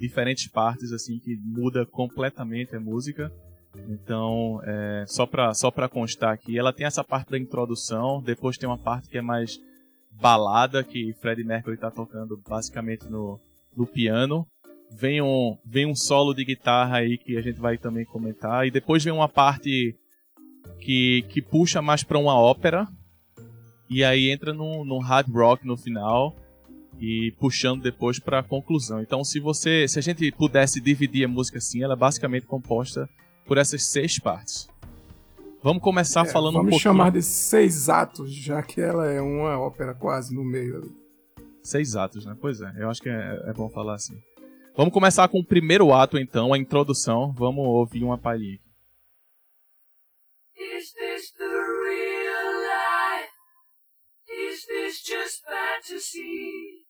diferentes 0.00 0.48
partes, 0.48 0.90
assim, 0.90 1.20
que 1.20 1.36
muda 1.36 1.86
completamente 1.86 2.74
a 2.74 2.80
música. 2.80 3.32
Então, 3.88 4.60
é, 4.64 5.04
só 5.06 5.26
para 5.26 5.54
só 5.54 5.70
constar 5.88 6.34
aqui, 6.34 6.58
ela 6.58 6.72
tem 6.72 6.84
essa 6.84 7.04
parte 7.04 7.30
da 7.30 7.38
introdução, 7.38 8.20
depois 8.20 8.58
tem 8.58 8.68
uma 8.68 8.78
parte 8.78 9.08
que 9.08 9.18
é 9.18 9.22
mais 9.22 9.60
balada, 10.10 10.82
que 10.82 11.14
Freddie 11.20 11.44
Mercury 11.44 11.76
está 11.76 11.88
tocando 11.88 12.36
basicamente 12.48 13.08
no, 13.08 13.38
no 13.76 13.86
piano 13.86 14.44
vem 14.90 15.20
um, 15.20 15.56
vem 15.64 15.86
um 15.86 15.94
solo 15.94 16.34
de 16.34 16.44
guitarra 16.44 16.98
aí 16.98 17.18
que 17.18 17.36
a 17.36 17.42
gente 17.42 17.60
vai 17.60 17.78
também 17.78 18.04
comentar. 18.04 18.66
E 18.66 18.70
depois 18.70 19.02
vem 19.02 19.12
uma 19.12 19.28
parte 19.28 19.94
que, 20.80 21.24
que 21.28 21.42
puxa 21.42 21.80
mais 21.82 22.02
para 22.02 22.18
uma 22.18 22.38
ópera. 22.38 22.86
E 23.88 24.04
aí 24.04 24.30
entra 24.30 24.52
num, 24.52 24.84
num 24.84 24.98
hard 24.98 25.28
rock 25.28 25.66
no 25.66 25.76
final. 25.76 26.34
E 27.00 27.32
puxando 27.38 27.82
depois 27.82 28.18
para 28.18 28.40
a 28.40 28.42
conclusão. 28.42 29.00
Então, 29.00 29.22
se 29.22 29.38
você, 29.38 29.86
se 29.86 30.00
a 30.00 30.02
gente 30.02 30.32
pudesse 30.32 30.80
dividir 30.80 31.24
a 31.24 31.28
música 31.28 31.58
assim, 31.58 31.82
ela 31.82 31.94
é 31.94 31.96
basicamente 31.96 32.44
composta 32.44 33.08
por 33.46 33.56
essas 33.56 33.84
seis 33.84 34.18
partes. 34.18 34.68
Vamos 35.62 35.82
começar 35.82 36.26
é, 36.26 36.28
falando 36.28 36.54
vamos 36.54 36.68
um 36.68 36.70
pouquinho. 36.70 36.80
chamar 36.92 37.10
de 37.10 37.22
seis 37.22 37.88
atos, 37.88 38.32
já 38.32 38.62
que 38.62 38.80
ela 38.80 39.06
é 39.06 39.20
uma 39.20 39.58
ópera 39.58 39.94
quase 39.94 40.34
no 40.34 40.44
meio 40.44 40.78
ali. 40.78 40.90
Seis 41.62 41.94
atos, 41.94 42.24
né? 42.24 42.36
Pois 42.40 42.60
é, 42.60 42.72
eu 42.78 42.90
acho 42.90 43.02
que 43.02 43.08
é, 43.08 43.42
é 43.46 43.52
bom 43.52 43.68
falar 43.68 43.94
assim. 43.94 44.16
Vamos 44.78 44.94
começar 44.94 45.26
com 45.26 45.40
o 45.40 45.44
primeiro 45.44 45.92
ato, 45.92 46.16
então, 46.16 46.54
a 46.54 46.58
introdução. 46.58 47.32
Vamos 47.32 47.66
ouvir 47.66 48.04
uma 48.04 48.16
palhinha. 48.16 48.60
Is 50.54 50.92
this 50.92 51.32
the 51.32 51.48
real 51.48 52.60
life? 52.62 53.32
Is 54.28 54.64
this 54.66 55.02
just 55.02 55.44
fantasy? 55.44 56.86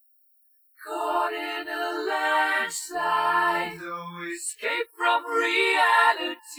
Caught 0.85 1.33
in 1.33 1.67
a 1.67 1.93
landslide, 2.05 3.79
no 3.81 4.23
escape 4.35 4.91
from 4.95 5.25
reality. 5.25 6.59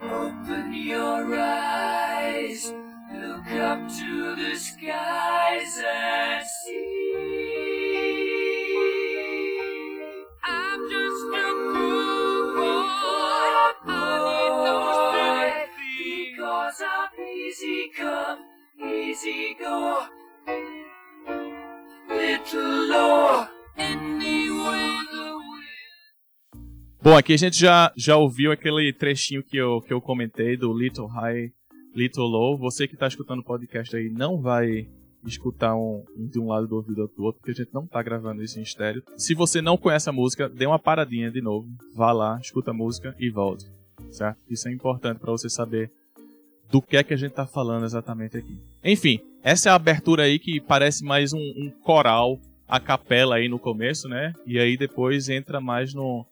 Open 0.00 0.74
your 0.74 1.38
eyes, 1.38 2.74
look 3.12 3.46
up 3.52 3.86
to 3.86 4.34
the 4.34 4.56
skies 4.56 5.78
and 5.78 6.44
see. 6.44 7.41
Bom, 27.02 27.16
aqui 27.16 27.34
a 27.34 27.36
gente 27.36 27.58
já, 27.58 27.92
já 27.96 28.16
ouviu 28.16 28.52
aquele 28.52 28.92
trechinho 28.92 29.42
que 29.42 29.56
eu, 29.56 29.80
que 29.80 29.92
eu 29.92 30.00
comentei 30.00 30.56
do 30.56 30.72
Little 30.72 31.06
High, 31.06 31.52
Little 31.94 32.26
Low. 32.26 32.56
Você 32.56 32.86
que 32.86 32.94
está 32.94 33.08
escutando 33.08 33.40
o 33.40 33.44
podcast 33.44 33.96
aí 33.96 34.08
não 34.08 34.40
vai 34.40 34.88
escutar 35.24 35.74
um, 35.74 36.04
de 36.16 36.38
um 36.38 36.48
lado 36.48 36.66
do 36.66 36.76
ouvido 36.76 37.10
do 37.16 37.24
outro, 37.24 37.40
porque 37.40 37.52
a 37.52 37.64
gente 37.64 37.72
não 37.72 37.84
está 37.84 38.02
gravando 38.02 38.42
isso 38.42 38.58
em 38.58 38.62
estéreo. 38.62 39.02
Se 39.16 39.34
você 39.34 39.62
não 39.62 39.76
conhece 39.76 40.08
a 40.08 40.12
música, 40.12 40.48
dê 40.48 40.66
uma 40.66 40.78
paradinha 40.78 41.30
de 41.30 41.40
novo, 41.40 41.68
vá 41.94 42.12
lá, 42.12 42.38
escuta 42.40 42.70
a 42.70 42.74
música 42.74 43.14
e 43.18 43.30
volte, 43.30 43.66
certo? 44.10 44.38
Isso 44.48 44.68
é 44.68 44.72
importante 44.72 45.18
para 45.18 45.30
você 45.30 45.48
saber 45.48 45.90
do 46.70 46.80
que 46.80 46.96
é 46.96 47.04
que 47.04 47.12
a 47.12 47.16
gente 47.16 47.30
está 47.30 47.46
falando 47.46 47.84
exatamente 47.84 48.36
aqui. 48.36 48.58
Enfim, 48.82 49.20
essa 49.42 49.68
é 49.68 49.72
a 49.72 49.76
abertura 49.76 50.24
aí 50.24 50.38
que 50.38 50.60
parece 50.60 51.04
mais 51.04 51.32
um, 51.32 51.38
um, 51.38 51.70
coral, 51.82 52.40
a 52.66 52.80
capela 52.80 53.36
aí 53.36 53.48
no 53.48 53.58
começo, 53.58 54.08
né? 54.08 54.32
E 54.46 54.58
aí 54.58 54.76
depois 54.76 55.28
entra 55.28 55.60
mais 55.60 55.92
no, 55.92 56.24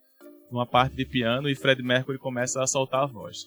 numa 0.50 0.66
parte 0.66 0.96
de 0.96 1.04
piano 1.04 1.48
e 1.48 1.54
Fred 1.54 1.82
Mercury 1.82 2.18
começa 2.18 2.62
a 2.62 2.66
soltar 2.66 3.02
a 3.02 3.06
voz. 3.06 3.46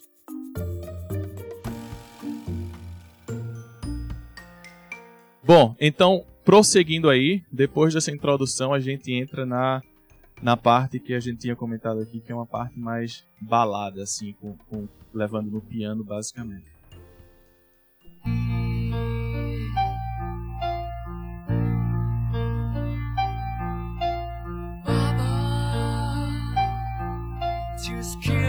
Bom, 5.45 5.75
então, 5.79 6.25
prosseguindo 6.45 7.09
aí, 7.09 7.43
depois 7.51 7.93
dessa 7.93 8.11
introdução, 8.11 8.73
a 8.73 8.79
gente 8.79 9.11
entra 9.11 9.45
na, 9.45 9.81
na 10.41 10.55
parte 10.55 10.99
que 10.99 11.13
a 11.13 11.19
gente 11.19 11.39
tinha 11.39 11.55
comentado 11.55 11.99
aqui, 11.99 12.21
que 12.21 12.31
é 12.31 12.35
uma 12.35 12.45
parte 12.45 12.79
mais 12.79 13.25
balada, 13.41 14.03
assim, 14.03 14.33
com, 14.39 14.55
com 14.69 14.87
levando 15.13 15.51
no 15.51 15.61
piano, 15.61 16.03
basicamente. 16.03 16.71
just 28.03 28.21
killed 28.21 28.42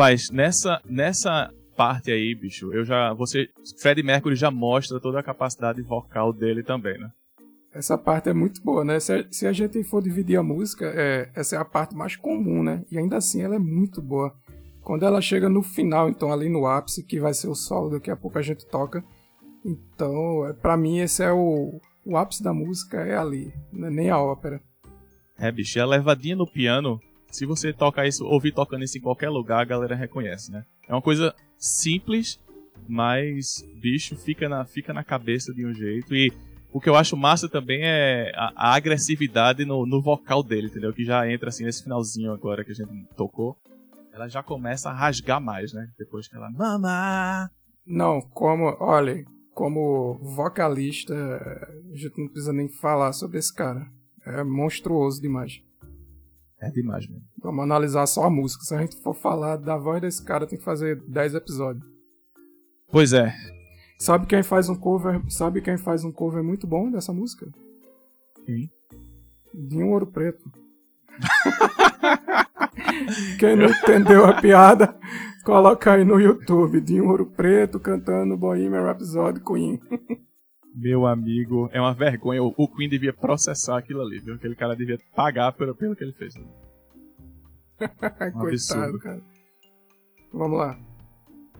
Rapaz, 0.00 0.30
nessa, 0.30 0.80
nessa 0.88 1.52
parte 1.76 2.10
aí, 2.10 2.34
bicho, 2.34 2.72
eu 2.72 2.86
já. 2.86 3.12
Você. 3.12 3.50
Fred 3.82 4.02
Mercury 4.02 4.34
já 4.34 4.50
mostra 4.50 4.98
toda 4.98 5.20
a 5.20 5.22
capacidade 5.22 5.82
vocal 5.82 6.32
dele 6.32 6.62
também, 6.62 6.98
né? 6.98 7.10
Essa 7.70 7.98
parte 7.98 8.30
é 8.30 8.32
muito 8.32 8.62
boa, 8.62 8.82
né? 8.82 8.98
Se 8.98 9.12
a, 9.12 9.26
se 9.30 9.46
a 9.46 9.52
gente 9.52 9.84
for 9.84 10.02
dividir 10.02 10.38
a 10.38 10.42
música, 10.42 10.90
é, 10.96 11.30
essa 11.34 11.54
é 11.54 11.58
a 11.58 11.66
parte 11.66 11.94
mais 11.94 12.16
comum, 12.16 12.62
né? 12.62 12.82
E 12.90 12.96
ainda 12.96 13.18
assim 13.18 13.42
ela 13.42 13.56
é 13.56 13.58
muito 13.58 14.00
boa. 14.00 14.34
Quando 14.80 15.04
ela 15.04 15.20
chega 15.20 15.50
no 15.50 15.62
final, 15.62 16.08
então 16.08 16.32
ali 16.32 16.48
no 16.48 16.66
ápice, 16.66 17.04
que 17.04 17.20
vai 17.20 17.34
ser 17.34 17.48
o 17.48 17.54
solo, 17.54 17.90
daqui 17.90 18.10
a 18.10 18.16
pouco 18.16 18.38
a 18.38 18.42
gente 18.42 18.66
toca. 18.66 19.04
Então, 19.62 20.46
é, 20.48 20.54
para 20.54 20.78
mim, 20.78 21.00
esse 21.00 21.22
é 21.22 21.30
o, 21.30 21.78
o 22.06 22.16
ápice 22.16 22.42
da 22.42 22.54
música, 22.54 23.02
é 23.02 23.18
ali, 23.18 23.52
né? 23.70 23.90
nem 23.90 24.08
a 24.08 24.18
ópera. 24.18 24.62
É, 25.38 25.52
bicho, 25.52 25.78
a 25.78 25.84
levadinha 25.84 26.36
no 26.36 26.50
piano 26.50 26.98
se 27.30 27.46
você 27.46 27.72
toca 27.72 28.06
isso, 28.06 28.24
ouvir 28.24 28.52
tocando 28.52 28.84
isso 28.84 28.98
em 28.98 29.00
qualquer 29.00 29.28
lugar, 29.28 29.60
a 29.60 29.64
galera 29.64 29.94
reconhece, 29.94 30.50
né? 30.50 30.64
É 30.88 30.92
uma 30.92 31.02
coisa 31.02 31.34
simples, 31.56 32.40
mas 32.88 33.64
bicho 33.80 34.16
fica 34.16 34.48
na, 34.48 34.64
fica 34.64 34.92
na 34.92 35.04
cabeça 35.04 35.52
de 35.54 35.64
um 35.64 35.72
jeito. 35.72 36.14
E 36.14 36.32
o 36.72 36.80
que 36.80 36.88
eu 36.88 36.96
acho 36.96 37.16
massa 37.16 37.48
também 37.48 37.80
é 37.82 38.32
a, 38.34 38.52
a 38.70 38.74
agressividade 38.74 39.64
no, 39.64 39.86
no 39.86 40.00
vocal 40.00 40.42
dele, 40.42 40.68
entendeu? 40.68 40.92
Que 40.92 41.04
já 41.04 41.30
entra 41.30 41.48
assim 41.48 41.64
nesse 41.64 41.82
finalzinho 41.82 42.32
agora 42.32 42.64
que 42.64 42.72
a 42.72 42.74
gente 42.74 42.90
tocou. 43.16 43.56
Ela 44.12 44.28
já 44.28 44.42
começa 44.42 44.90
a 44.90 44.92
rasgar 44.92 45.40
mais, 45.40 45.72
né? 45.72 45.88
Depois 45.98 46.28
que 46.28 46.36
ela. 46.36 46.50
Mama! 46.50 47.50
Não, 47.86 48.20
como. 48.20 48.76
Olha, 48.80 49.24
como 49.54 50.18
vocalista, 50.34 51.14
a 51.14 51.96
gente 51.96 52.18
não 52.18 52.28
precisa 52.28 52.52
nem 52.52 52.68
falar 52.68 53.12
sobre 53.12 53.38
esse 53.38 53.54
cara. 53.54 53.86
É 54.26 54.44
monstruoso 54.44 55.20
demais. 55.20 55.62
É 56.60 56.70
demais 56.70 57.06
mesmo. 57.06 57.24
Vamos 57.42 57.64
analisar 57.64 58.06
só 58.06 58.24
a 58.24 58.30
música. 58.30 58.64
Se 58.64 58.74
a 58.74 58.78
gente 58.78 58.96
for 58.96 59.14
falar 59.14 59.56
da 59.56 59.78
voz 59.78 60.00
desse 60.00 60.22
cara, 60.22 60.46
tem 60.46 60.58
que 60.58 60.64
fazer 60.64 61.00
10 61.08 61.34
episódios. 61.34 61.84
Pois 62.92 63.12
é. 63.12 63.34
Sabe 63.98 64.26
quem 64.26 64.42
faz 64.42 64.68
um 64.68 64.74
cover? 64.74 65.22
Sabe 65.28 65.62
quem 65.62 65.78
faz 65.78 66.04
um 66.04 66.12
cover 66.12 66.42
muito 66.42 66.66
bom 66.66 66.90
dessa 66.90 67.12
música? 67.12 67.48
Quem? 68.44 68.70
Dinho 69.54 69.88
Ouro 69.88 70.06
Preto. 70.06 70.50
quem 73.38 73.56
não 73.56 73.66
entendeu 73.66 74.24
a 74.24 74.40
piada, 74.40 74.96
coloca 75.44 75.92
aí 75.92 76.04
no 76.04 76.20
YouTube. 76.20 76.80
Dinho 76.80 77.08
Ouro 77.08 77.26
Preto 77.26 77.80
cantando 77.80 78.36
Bohemian 78.36 78.82
Rhapsody 78.82 79.40
Queen. 79.40 79.80
Meu 80.74 81.06
amigo, 81.06 81.68
é 81.72 81.80
uma 81.80 81.92
vergonha. 81.92 82.42
O 82.42 82.68
Queen 82.68 82.88
devia 82.88 83.12
processar 83.12 83.78
aquilo 83.78 84.02
ali, 84.02 84.20
viu? 84.20 84.34
Aquele 84.34 84.54
cara 84.54 84.76
devia 84.76 84.98
pagar 85.14 85.52
pelo, 85.52 85.74
pelo 85.74 85.96
que 85.96 86.04
ele 86.04 86.12
fez. 86.12 86.34
Um 87.80 87.86
Coitado, 87.86 88.44
absurdo. 88.46 88.98
cara. 88.98 89.22
Vamos 90.32 90.58
lá. 90.58 90.78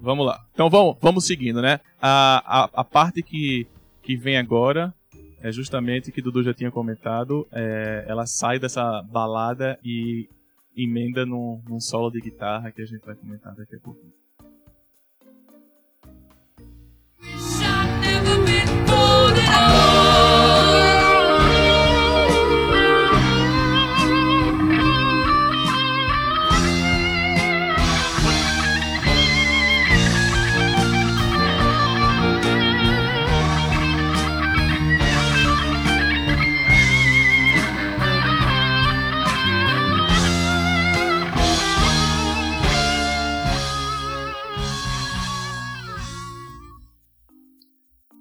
Vamos 0.00 0.26
lá. 0.26 0.47
Então 0.52 0.69
vamos, 0.69 0.97
vamos 1.00 1.26
seguindo, 1.26 1.61
né? 1.62 1.81
A, 2.00 2.64
a, 2.64 2.71
a 2.81 2.85
parte 2.85 3.23
que, 3.23 3.67
que 4.02 4.17
vem 4.17 4.37
agora 4.37 4.95
é 5.40 5.50
justamente 5.50 6.12
que 6.12 6.21
Dudu 6.23 6.43
já 6.43 6.52
tinha 6.52 6.71
comentado. 6.71 7.47
é, 7.52 8.05
ela 8.07 8.26
sai 8.26 8.59
dessa 8.59 9.02
balada 9.02 9.79
e 9.83 10.29
emenda 10.76 11.25
num, 11.26 11.62
num 11.67 11.81
solo 11.81 12.11
de 12.11 12.21
guitarra 12.21 12.71
que 12.71 12.83
a 12.83 12.87
gente 12.87 13.05
vai 13.05 13.14
comentar 13.14 13.55
daqui 13.55 13.76
a 13.76 13.81
pouco. 13.81 14.00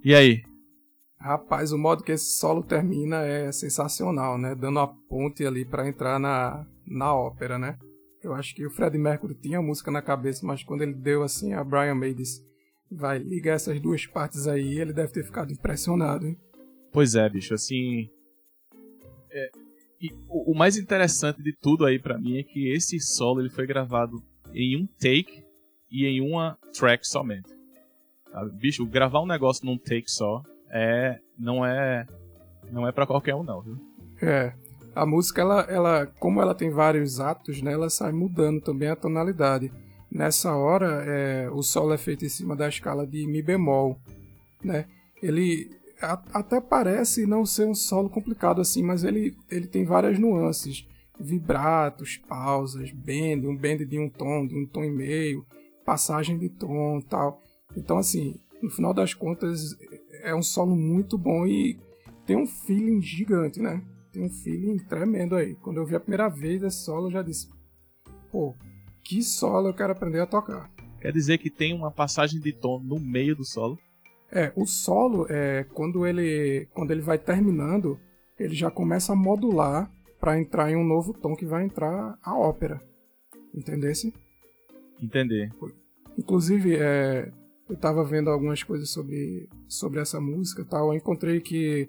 E 0.10 0.16
aí? 0.16 0.42
Rapaz, 1.20 1.72
o 1.72 1.78
modo 1.78 2.04
que 2.04 2.12
esse 2.12 2.40
solo 2.40 2.64
termina 2.64 3.18
é 3.18 3.52
sensacional, 3.52 4.40
né? 4.40 4.56
Dando 4.56 4.80
a 4.80 4.88
ponte 4.88 5.46
ali 5.46 5.64
pra 5.64 5.88
entrar 5.88 6.20
na, 6.20 6.66
na 6.88 7.14
ópera, 7.14 7.60
né? 7.60 7.78
Eu 8.24 8.34
acho 8.34 8.56
que 8.56 8.66
o 8.66 8.72
Fred 8.72 8.98
Mercury 8.98 9.36
tinha 9.36 9.60
a 9.60 9.62
música 9.62 9.92
na 9.92 10.02
cabeça, 10.02 10.44
mas 10.48 10.64
quando 10.64 10.82
ele 10.82 10.96
deu 10.96 11.22
assim, 11.22 11.54
a 11.54 11.64
Brian 11.64 11.94
May 11.94 12.16
disse, 12.16 12.44
vai, 12.92 13.20
liga 13.20 13.52
essas 13.52 13.80
duas 13.80 14.08
partes 14.08 14.48
aí, 14.48 14.80
ele 14.80 14.94
deve 14.94 15.14
ter 15.14 15.24
ficado 15.24 15.54
impressionado, 15.54 16.26
hein? 16.26 16.36
Pois 16.92 17.14
é, 17.14 17.30
bicho, 17.30 17.54
assim. 17.54 18.10
é, 19.30 19.52
e 20.02 20.12
o, 20.28 20.54
o 20.54 20.58
mais 20.58 20.76
interessante 20.76 21.40
de 21.44 21.56
tudo 21.62 21.86
aí 21.86 22.00
pra 22.00 22.18
mim 22.18 22.40
é 22.40 22.44
que 22.44 22.74
esse 22.74 23.00
solo 23.00 23.42
ele 23.42 23.52
foi 23.52 23.68
gravado 23.68 24.24
em 24.56 24.76
um 24.76 24.88
take 24.88 25.44
e 25.92 26.08
em 26.08 26.20
uma 26.20 26.58
track 26.74 27.08
somente. 27.08 27.59
Sabe? 28.32 28.52
Bicho, 28.52 28.86
gravar 28.86 29.22
um 29.22 29.26
negócio 29.28 29.66
num 29.66 29.78
take 29.78 30.10
só 30.10 30.42
é 30.70 31.20
não 31.38 31.66
é 31.66 32.06
não 32.72 32.88
é 32.88 32.92
para 32.92 33.08
qualquer 33.08 33.36
um 33.36 33.44
não, 33.44 33.62
viu? 33.62 33.78
É, 34.22 34.54
a 34.94 35.06
música, 35.06 35.42
ela, 35.42 35.62
ela, 35.62 36.06
como 36.20 36.42
ela 36.42 36.54
tem 36.54 36.70
vários 36.70 37.20
atos, 37.20 37.62
né, 37.62 37.74
ela 37.74 37.90
sai 37.90 38.12
mudando 38.12 38.62
também 38.62 38.90
a 38.90 38.96
tonalidade. 38.96 39.72
Nessa 40.12 40.56
hora, 40.56 41.04
é, 41.06 41.50
o 41.52 41.62
solo 41.64 41.94
é 41.94 41.98
feito 41.98 42.26
em 42.26 42.30
cima 42.30 42.56
da 42.56 42.68
escala 42.68 43.08
de 43.08 43.26
Mi 43.28 43.42
bemol, 43.42 43.98
né? 44.64 44.86
Ele 45.22 45.70
a- 46.02 46.22
até 46.34 46.60
parece 46.62 47.26
não 47.26 47.46
ser 47.46 47.66
um 47.68 47.76
solo 47.76 48.10
complicado 48.10 48.62
assim, 48.62 48.82
mas 48.84 49.04
ele, 49.04 49.36
ele 49.50 49.68
tem 49.68 49.86
várias 49.86 50.18
nuances. 50.20 50.88
Vibratos, 51.20 52.18
pausas, 52.28 52.92
bend, 52.92 53.46
um 53.46 53.56
bend 53.56 53.86
de 53.86 54.00
um 54.00 54.10
tom, 54.10 54.48
de 54.48 54.56
um 54.56 54.66
tom 54.66 54.84
e 54.84 54.90
meio, 54.92 55.46
passagem 55.86 56.38
de 56.38 56.50
tom 56.50 57.02
tal. 57.02 57.42
Então, 57.76 57.98
assim, 57.98 58.40
no 58.62 58.70
final 58.70 58.94
das 58.94 59.14
contas, 59.14 59.78
é 60.24 60.34
um 60.36 60.42
solo 60.42 60.76
muito 60.76 61.18
bom 61.18 61.46
e 61.46 61.80
tem 62.26 62.36
um 62.36 62.48
feeling 62.48 63.02
gigante, 63.02 63.62
né? 63.62 63.84
Tem 64.12 64.24
um 64.24 64.30
feeling 64.30 64.78
tremendo 64.78 65.36
aí. 65.36 65.56
Quando 65.56 65.78
eu 65.78 65.86
vi 65.86 65.96
a 65.96 66.00
primeira 66.00 66.28
vez 66.30 66.64
esse 66.64 66.84
solo, 66.84 67.08
eu 67.08 67.12
já 67.12 67.22
disse: 67.22 67.50
pô, 68.32 68.56
que 69.04 69.22
solo 69.22 69.70
eu 69.70 69.74
quero 69.74 69.94
aprender 69.94 70.20
a 70.20 70.28
tocar. 70.28 70.72
Quer 71.00 71.12
dizer 71.14 71.38
que 71.38 71.50
tem 71.50 71.74
uma 71.74 71.92
passagem 71.92 72.40
de 72.40 72.52
tom 72.52 72.80
no 72.84 73.00
meio 73.00 73.36
do 73.36 73.46
solo. 73.46 73.80
É, 74.32 74.52
o 74.56 74.66
solo, 74.66 75.26
é, 75.30 75.64
quando, 75.74 76.06
ele, 76.06 76.68
quando 76.74 76.92
ele 76.92 77.02
vai 77.02 77.18
terminando, 77.18 78.00
ele 78.38 78.54
já 78.54 78.70
começa 78.70 79.14
a 79.14 79.16
modular 79.16 79.92
para 80.20 80.40
entrar 80.40 80.70
em 80.70 80.76
um 80.76 80.84
novo 80.84 81.14
tom 81.14 81.36
que 81.36 81.46
vai 81.46 81.64
entrar 81.64 82.18
a 82.22 82.38
ópera. 82.38 82.82
Entendesse? 83.56 84.14
Entender. 85.02 85.50
Inclusive, 86.18 86.76
é, 86.76 87.32
eu 87.70 87.78
tava 87.78 88.04
vendo 88.04 88.30
algumas 88.30 88.64
coisas 88.64 88.90
sobre, 88.90 89.48
sobre 89.68 90.00
essa 90.00 90.20
música 90.20 90.66
tal. 90.66 90.88
Eu 90.88 90.98
encontrei 90.98 91.40
que. 91.40 91.88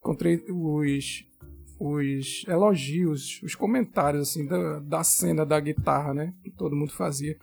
Encontrei 0.00 0.44
os, 0.50 1.24
os 1.78 2.44
elogios, 2.48 3.40
os 3.40 3.54
comentários 3.54 4.28
assim 4.28 4.46
da, 4.46 4.80
da 4.80 5.04
cena 5.04 5.46
da 5.46 5.60
guitarra, 5.60 6.12
né? 6.12 6.34
Que 6.42 6.50
todo 6.50 6.74
mundo 6.74 6.92
fazia. 6.92 7.36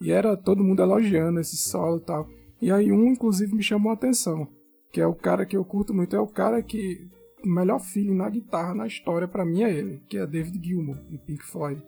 E 0.00 0.10
era 0.10 0.36
todo 0.36 0.64
mundo 0.64 0.80
elogiando 0.80 1.38
esse 1.38 1.56
solo 1.56 1.98
e 1.98 2.04
tal. 2.04 2.28
E 2.62 2.72
aí 2.72 2.90
um, 2.90 3.08
inclusive, 3.08 3.54
me 3.54 3.62
chamou 3.62 3.90
a 3.90 3.94
atenção. 3.94 4.48
Que 4.90 5.02
é 5.02 5.06
o 5.06 5.14
cara 5.14 5.44
que 5.44 5.56
eu 5.56 5.64
curto 5.64 5.92
muito. 5.92 6.16
É 6.16 6.20
o 6.20 6.26
cara 6.26 6.62
que. 6.62 7.06
O 7.44 7.48
melhor 7.48 7.78
feeling 7.78 8.16
na 8.16 8.28
guitarra 8.28 8.74
na 8.74 8.86
história 8.86 9.28
pra 9.28 9.44
mim 9.44 9.62
é 9.62 9.72
ele, 9.72 10.02
que 10.08 10.18
é 10.18 10.26
David 10.26 10.60
Gilmour, 10.60 10.98
em 11.08 11.16
Pink 11.18 11.44
Floyd. 11.44 11.80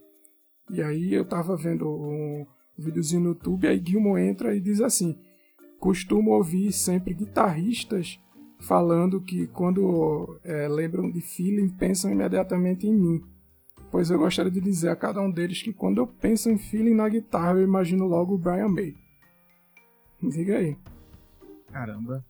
E 0.71 0.81
aí 0.81 1.13
eu 1.13 1.25
tava 1.25 1.57
vendo 1.57 1.91
um 1.91 2.47
videozinho 2.79 3.23
no 3.23 3.29
YouTube, 3.31 3.67
aí 3.67 3.83
Gilmour 3.85 4.19
entra 4.19 4.55
e 4.55 4.61
diz 4.61 4.81
assim: 4.81 5.19
costumo 5.81 6.33
ouvir 6.33 6.71
sempre 6.73 7.15
guitarristas 7.15 8.21
falando 8.61 9.21
que 9.21 9.47
quando 9.47 10.39
é, 10.45 10.69
lembram 10.69 11.11
de 11.11 11.23
feeling 11.23 11.71
pensam 11.71 12.13
imediatamente 12.13 12.87
em 12.87 12.95
mim. 12.95 13.25
Pois 13.91 14.11
eu 14.11 14.19
gostaria 14.19 14.51
de 14.51 14.61
dizer 14.61 14.91
a 14.91 14.97
cada 14.97 15.21
um 15.21 15.31
deles 15.31 15.63
que 15.63 15.73
quando 15.73 15.99
eu 15.99 16.07
penso 16.07 16.51
em 16.51 16.59
feeling 16.59 16.95
na 16.95 17.09
guitarra, 17.09 17.59
eu 17.59 17.65
imagino 17.65 18.07
logo 18.07 18.35
o 18.35 18.39
Brian 18.39 18.69
May. 18.69 18.95
Diga 20.23 20.59
aí. 20.59 20.77
Caramba. 21.73 22.25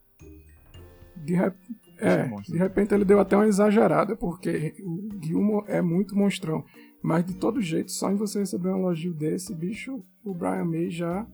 De, 1.17 1.35
rep... 1.35 1.55
é, 1.99 2.25
monstro. 2.25 2.53
de 2.53 2.59
repente 2.59 2.95
ele 2.95 3.05
deu 3.05 3.21
até 3.21 3.37
uma 3.37 3.47
exagerada, 3.47 4.17
porque 4.17 4.75
o 4.83 5.09
Gilmour 5.23 5.65
é 5.67 5.83
muito 5.83 6.17
monstrão. 6.17 6.65
Mas 7.03 7.27
de 7.27 7.35
todo 7.35 7.61
jeito, 7.61 7.91
só 7.91 8.11
em 8.11 8.17
você 8.17 8.39
receber 8.39 8.71
um 8.71 8.79
elogio 8.79 9.13
desse, 9.13 9.55
bicho, 9.55 10.03
o 10.25 10.33
Brian 10.33 10.65
May 10.65 10.91
já 10.91 11.27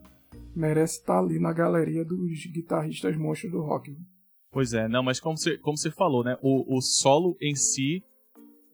merece 0.55 0.99
estar 0.99 1.19
ali 1.19 1.39
na 1.39 1.53
galeria 1.53 2.03
dos 2.03 2.45
guitarristas 2.47 3.15
monstros 3.15 3.51
do 3.51 3.61
rock. 3.61 3.95
Pois 4.51 4.73
é, 4.73 4.87
não, 4.87 5.03
mas 5.03 5.19
como 5.19 5.37
você, 5.37 5.57
como 5.57 5.77
você 5.77 5.91
falou, 5.91 6.23
né? 6.23 6.37
O, 6.41 6.77
o 6.77 6.81
solo 6.81 7.37
em 7.41 7.55
si, 7.55 8.03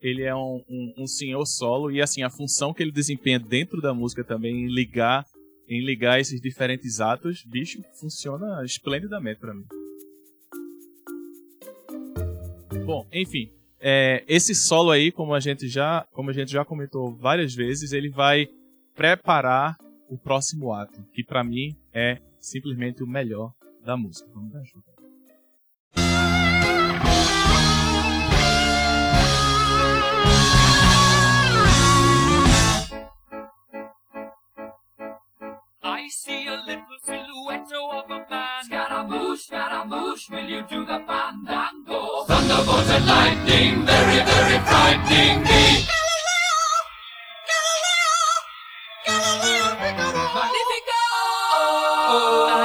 ele 0.02 0.23
é 0.23 0.36
um, 0.36 0.63
um, 0.69 0.93
um 0.99 1.08
senhor 1.08 1.45
solo 1.45 1.91
e 1.91 2.02
assim, 2.02 2.23
a 2.23 2.30
função 2.30 2.73
que 2.73 2.84
ele 2.84 2.91
desempenha 2.91 3.39
dentro 3.39 3.82
da 3.82 3.93
música 3.93 4.23
também, 4.23 4.63
em 4.63 4.73
ligar, 4.73 5.26
em 5.67 5.84
ligar 5.84 6.19
esses 6.19 6.39
diferentes 6.39 7.02
atos, 7.02 7.43
bicho, 7.45 7.82
funciona 7.99 8.63
esplendidamente 8.63 9.39
pra 9.39 9.54
mim. 9.54 9.65
Bom, 12.86 13.08
enfim, 13.12 13.49
é, 13.80 14.23
esse 14.28 14.56
solo 14.56 14.91
aí, 14.91 15.12
como 15.12 15.34
a 15.34 15.39
gente 15.39 15.67
já, 15.67 16.08
como 16.12 16.30
a 16.30 16.34
gente 16.34 16.52
já 16.52 16.63
comentou 16.63 17.15
várias 17.15 17.54
vezes, 17.54 17.91
ele 17.91 18.10
vai 18.10 18.47
preparar 18.95 19.76
o 20.10 20.18
próximo 20.18 20.74
ato, 20.74 21.04
que 21.13 21.24
pra 21.24 21.44
mim 21.44 21.76
é 21.94 22.20
simplesmente 22.39 23.04
o 23.04 23.08
melhor 23.08 23.54
da 23.84 23.98
música. 23.98 24.30
Vamos 24.34 24.52
dar 24.52 24.60
ajuda. 24.60 24.94
I 35.86 36.10
see 36.10 36.48
a 36.48 36.56
little 36.66 37.00
silhouette 37.04 37.72
of 37.74 38.12
a 38.12 38.26
man. 38.30 38.63
Scaramouche, 38.63 39.44
Scaramouche, 39.46 40.30
will 40.32 40.50
you 40.50 40.62
do 40.63 40.86
the 40.86 41.00
fandango? 41.06 42.26
Thunderbolt 42.26 42.89
and 42.89 43.06
lightning, 43.06 43.86
very, 43.86 44.24
very 44.24 44.60
frightening 44.66 45.44
me. 45.44 45.93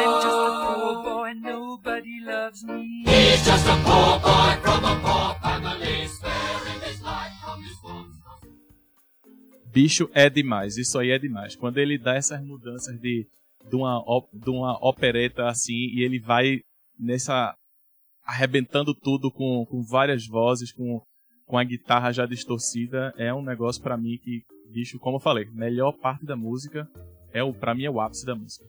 I'm 0.01 0.21
just 0.23 0.37
a 0.37 0.51
poor 0.67 1.03
boy, 1.05 1.33
nobody 1.35 2.21
loves 2.25 2.65
me. 2.65 3.05
He's 3.07 3.45
just 3.45 3.67
a 3.67 3.77
poor 3.85 4.19
boy 4.21 4.57
from 4.63 4.85
a 4.85 4.95
poor 5.05 5.35
family, 5.43 6.09
sparing 6.09 6.81
his 6.83 7.01
life 7.03 7.33
from 7.43 7.63
this 7.63 7.81
monster. 7.83 8.19
bicho 9.73 10.11
é 10.13 10.29
demais, 10.29 10.77
isso 10.77 10.99
aí 10.99 11.11
é 11.11 11.19
demais. 11.19 11.55
Quando 11.55 11.79
ele 11.79 11.97
dá 11.99 12.17
essas 12.17 12.43
mudanças 12.43 12.99
de, 13.01 13.29
de, 13.69 13.77
uma, 13.77 14.03
de 14.33 14.51
uma 14.51 14.77
opereta 14.87 15.47
assim, 15.47 15.73
e 15.95 16.03
ele 16.03 16.19
vai 16.19 16.61
nessa. 16.99 17.55
arrebentando 18.25 18.93
tudo 18.95 19.31
com, 19.31 19.65
com 19.67 19.83
várias 19.83 20.27
vozes, 20.27 20.73
com, 20.73 21.01
com 21.47 21.57
a 21.57 21.65
guitarra 21.65 22.13
já 22.13 22.27
distorcida, 22.27 23.15
é 23.17 23.33
um 23.33 23.43
negócio 23.43 23.81
pra 23.83 23.97
mim 23.97 24.19
que, 24.23 24.43
bicho, 24.73 24.99
como 24.99 25.17
eu 25.17 25.21
falei, 25.21 25.47
melhor 25.53 25.93
parte 25.93 26.27
da 26.27 26.37
música, 26.37 26.89
é 27.39 27.43
o, 27.43 27.53
pra 27.53 27.75
mim 27.75 27.85
é 27.85 27.91
o 27.91 28.01
ápice 28.01 28.27
da 28.27 28.35
música. 28.35 28.65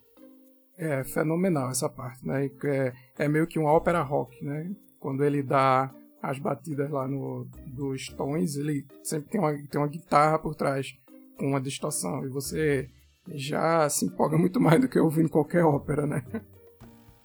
É 0.78 1.04
fenomenal 1.04 1.70
essa 1.70 1.90
parte, 1.90 2.26
né? 2.26 2.50
É, 2.64 2.94
é 3.18 3.28
meio 3.28 3.46
que 3.46 3.60
um 3.60 3.66
ópera 3.66 4.02
rock, 4.02 4.44
né? 4.44 4.72
Quando 5.00 5.24
ele 5.24 5.44
dá 5.44 5.94
as 6.22 6.40
batidas 6.40 6.90
lá 6.90 7.08
no, 7.08 7.46
dos 7.68 8.08
tons, 8.10 8.56
ele 8.56 8.86
sempre 9.04 9.30
tem 9.30 9.40
uma, 9.40 9.54
tem 9.54 9.82
uma 9.82 9.88
guitarra 9.88 10.40
por 10.40 10.56
trás 10.56 10.94
com 11.38 11.48
uma 11.48 11.62
distorção. 11.62 12.26
E 12.26 12.30
você 12.30 12.90
já 13.28 13.88
se 13.90 14.06
empolga 14.06 14.38
muito 14.38 14.60
mais 14.62 14.80
do 14.80 14.88
que 14.88 15.00
ouvindo 15.00 15.30
qualquer 15.30 15.64
ópera, 15.64 16.06
né? 16.06 16.24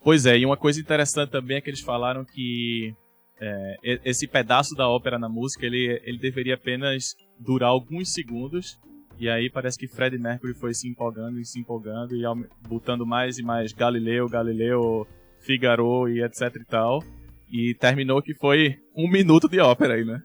Pois 0.03 0.27
é, 0.27 0.37
e 0.37 0.45
uma 0.45 0.57
coisa 0.57 0.81
interessante 0.81 1.31
também 1.31 1.57
é 1.57 1.61
que 1.61 1.71
eles 1.71 1.81
falaram 1.81 2.25
que 2.25 2.95
é, 3.41 3.99
esse 4.05 4.27
pedaço 4.27 4.75
da 4.75 4.89
ópera 4.89 5.19
na 5.19 5.29
música 5.29 5.65
ele, 5.65 6.01
ele 6.05 6.19
deveria 6.19 6.55
apenas 6.55 7.15
durar 7.39 7.71
alguns 7.71 8.13
segundos. 8.13 8.79
E 9.19 9.29
aí 9.29 9.49
parece 9.49 9.79
que 9.79 9.87
Freddie 9.87 10.19
Mercury 10.19 10.55
foi 10.55 10.75
se 10.75 10.89
empolgando 10.89 11.39
e 11.39 11.45
se 11.45 11.61
empolgando 11.61 12.15
e 12.15 12.23
botando 12.69 13.07
mais 13.07 13.39
e 13.39 13.43
mais 13.43 13.73
Galileu, 13.73 14.29
Galileu, 14.29 15.07
Figaro 15.41 16.09
e 16.09 16.23
etc 16.23 16.55
e 16.57 16.65
tal. 16.65 17.03
E 17.49 17.75
terminou 17.75 18.21
que 18.21 18.35
foi 18.35 18.77
um 18.97 19.09
minuto 19.09 19.49
de 19.49 19.61
ópera 19.61 19.95
aí, 19.95 20.05
né? 20.05 20.21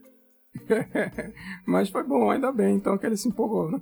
Mas 1.65 1.89
foi 1.89 2.04
bom, 2.04 2.32
ainda 2.32 2.52
bem, 2.52 2.75
então 2.75 2.97
que 2.97 3.06
ele 3.06 3.17
se 3.17 3.28
empolgou, 3.28 3.71
né? 3.71 3.80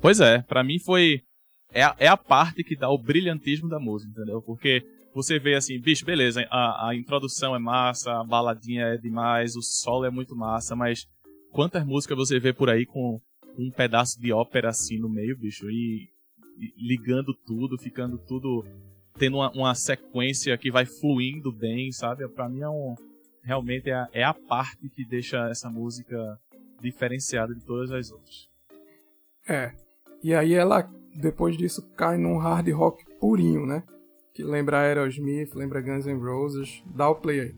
Pois 0.00 0.20
é, 0.20 0.42
para 0.42 0.62
mim 0.62 0.78
foi. 0.78 1.22
É 1.70 1.82
a, 1.82 1.94
é 1.98 2.08
a 2.08 2.16
parte 2.16 2.64
que 2.64 2.76
dá 2.76 2.88
o 2.88 2.96
brilhantismo 2.96 3.68
da 3.68 3.78
música, 3.78 4.10
entendeu? 4.10 4.40
Porque 4.40 4.82
você 5.14 5.38
vê 5.38 5.54
assim, 5.54 5.78
bicho, 5.78 6.04
beleza, 6.04 6.46
a, 6.50 6.88
a 6.88 6.94
introdução 6.94 7.54
é 7.54 7.58
massa, 7.58 8.12
a 8.12 8.24
baladinha 8.24 8.86
é 8.86 8.96
demais, 8.96 9.54
o 9.54 9.60
solo 9.60 10.06
é 10.06 10.10
muito 10.10 10.34
massa, 10.34 10.74
mas 10.74 11.06
quantas 11.58 11.84
músicas 11.84 12.16
você 12.16 12.38
vê 12.38 12.52
por 12.52 12.70
aí 12.70 12.86
com 12.86 13.20
um 13.58 13.68
pedaço 13.68 14.20
de 14.20 14.32
ópera 14.32 14.68
assim 14.68 14.96
no 14.96 15.08
meio, 15.08 15.36
bicho, 15.36 15.68
e, 15.68 16.08
e 16.56 16.72
ligando 16.78 17.34
tudo, 17.34 17.76
ficando 17.76 18.16
tudo 18.16 18.64
tendo 19.18 19.38
uma, 19.38 19.50
uma, 19.50 19.74
sequência 19.74 20.56
que 20.56 20.70
vai 20.70 20.86
fluindo 20.86 21.50
bem, 21.50 21.90
sabe? 21.90 22.28
Pra 22.28 22.48
mim 22.48 22.60
é 22.60 22.68
um. 22.68 22.94
Realmente 23.42 23.90
é 23.90 23.94
a, 23.94 24.08
é 24.12 24.22
a 24.22 24.32
parte 24.32 24.88
que 24.88 25.04
deixa 25.04 25.48
essa 25.50 25.68
música 25.68 26.38
diferenciada 26.80 27.52
de 27.52 27.64
todas 27.64 27.90
as 27.90 28.12
outras. 28.12 28.48
É. 29.48 29.72
E 30.22 30.32
aí 30.32 30.54
ela, 30.54 30.88
depois 31.12 31.56
disso, 31.56 31.82
cai 31.96 32.16
num 32.18 32.38
hard 32.38 32.68
rock 32.68 33.04
purinho, 33.18 33.66
né? 33.66 33.82
Que 34.32 34.44
lembra 34.44 34.78
Aerosmith, 34.78 35.56
lembra 35.56 35.80
Guns 35.80 36.06
N' 36.06 36.20
Roses. 36.20 36.84
Dá 36.86 37.08
o 37.10 37.16
play 37.16 37.40
aí. 37.40 37.54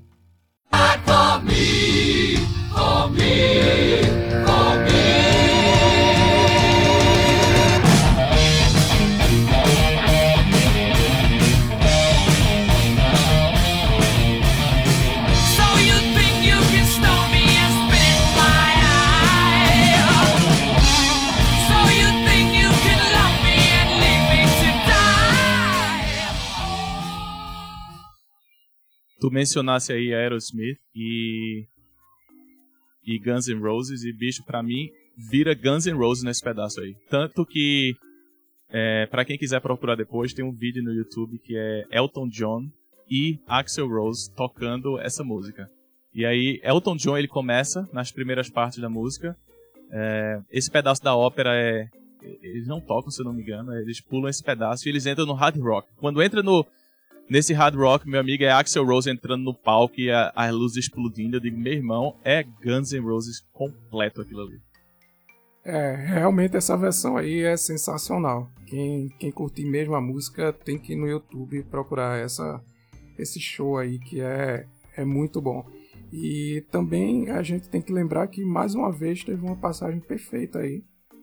For 0.71 2.30
tu 29.21 29.31
mencionasse 29.31 29.93
aí 29.93 30.13
Aerosmith 30.13 30.81
e 30.95 31.67
e 33.11 33.19
Guns 33.19 33.49
N' 33.49 33.61
Roses 33.61 34.05
e 34.05 34.13
bicho 34.13 34.45
para 34.45 34.63
mim 34.63 34.89
vira 35.17 35.55
Guns 35.55 35.87
N' 35.87 35.97
Roses 35.97 36.23
nesse 36.23 36.43
pedaço 36.43 36.81
aí. 36.81 36.95
Tanto 37.09 37.45
que 37.45 37.95
é, 38.69 39.07
para 39.07 39.25
quem 39.25 39.37
quiser 39.37 39.61
procurar 39.61 39.97
depois 39.97 40.33
tem 40.33 40.45
um 40.45 40.53
vídeo 40.53 40.83
no 40.83 40.93
YouTube 40.93 41.39
que 41.39 41.57
é 41.57 41.85
Elton 41.91 42.29
John 42.29 42.69
e 43.11 43.39
Axel 43.47 43.89
Rose 43.89 44.33
tocando 44.35 44.99
essa 45.01 45.25
música. 45.25 45.69
E 46.15 46.25
aí 46.25 46.61
Elton 46.63 46.97
John 46.97 47.19
ele 47.19 47.29
começa 47.29 47.89
nas 47.93 48.13
primeiras 48.13 48.49
partes 48.49 48.81
da 48.81 48.89
música. 48.89 49.37
É, 49.93 50.41
esse 50.51 50.71
pedaço 50.71 51.03
da 51.03 51.17
ópera 51.17 51.51
é 51.55 51.89
eles 52.23 52.67
não 52.67 52.81
tocam, 52.81 53.11
se 53.11 53.23
eu 53.23 53.25
não 53.25 53.33
me 53.33 53.43
engano, 53.43 53.75
eles 53.75 54.01
pulam 54.01 54.29
esse 54.29 54.43
pedaço 54.43 54.87
e 54.87 54.91
eles 54.91 55.07
entram 55.07 55.27
no 55.27 55.33
hard 55.33 55.57
rock. 55.59 55.89
Quando 55.97 56.23
entra 56.23 56.43
no 56.43 56.67
Nesse 57.31 57.53
hard 57.53 57.77
rock, 57.77 58.09
meu 58.09 58.19
amigo 58.19 58.43
é 58.43 58.51
Axel 58.51 58.85
Rose 58.85 59.09
entrando 59.09 59.45
no 59.45 59.55
palco 59.55 60.01
e 60.01 60.11
a, 60.11 60.33
a 60.35 60.51
luz 60.51 60.75
explodindo. 60.75 61.37
Eu 61.37 61.41
digo, 61.41 61.57
meu 61.57 61.73
irmão, 61.73 62.17
é 62.25 62.43
Guns 62.43 62.91
N' 62.91 62.99
Roses 62.99 63.47
completo 63.53 64.21
aquilo 64.21 64.41
ali. 64.41 64.61
É, 65.65 65.95
realmente 65.95 66.57
essa 66.57 66.77
versão 66.77 67.17
aí 67.17 67.43
é 67.43 67.57
sensacional. 67.57 68.51
Quem, 68.67 69.09
quem 69.17 69.31
curtir 69.31 69.65
mesmo 69.65 69.95
a 69.95 70.01
música 70.01 70.53
tem 70.53 70.77
que 70.77 70.95
ir 70.95 70.97
no 70.97 71.07
YouTube 71.07 71.63
procurar 71.71 72.19
essa, 72.19 72.61
esse 73.17 73.39
show 73.39 73.79
aí 73.79 74.01
que 74.01 74.21
é, 74.21 74.67
é 74.97 75.05
muito 75.05 75.41
bom. 75.41 75.65
E 76.13 76.65
também 76.73 77.31
a 77.31 77.45
gente 77.45 77.69
tem 77.69 77.81
que 77.81 77.93
lembrar 77.93 78.27
que 78.27 78.45
mais 78.45 78.75
uma 78.75 78.91
vez 78.91 79.23
teve 79.23 79.41
uma 79.41 79.55
passagem 79.55 80.01
perfeita 80.01 80.59
aí 80.59 80.83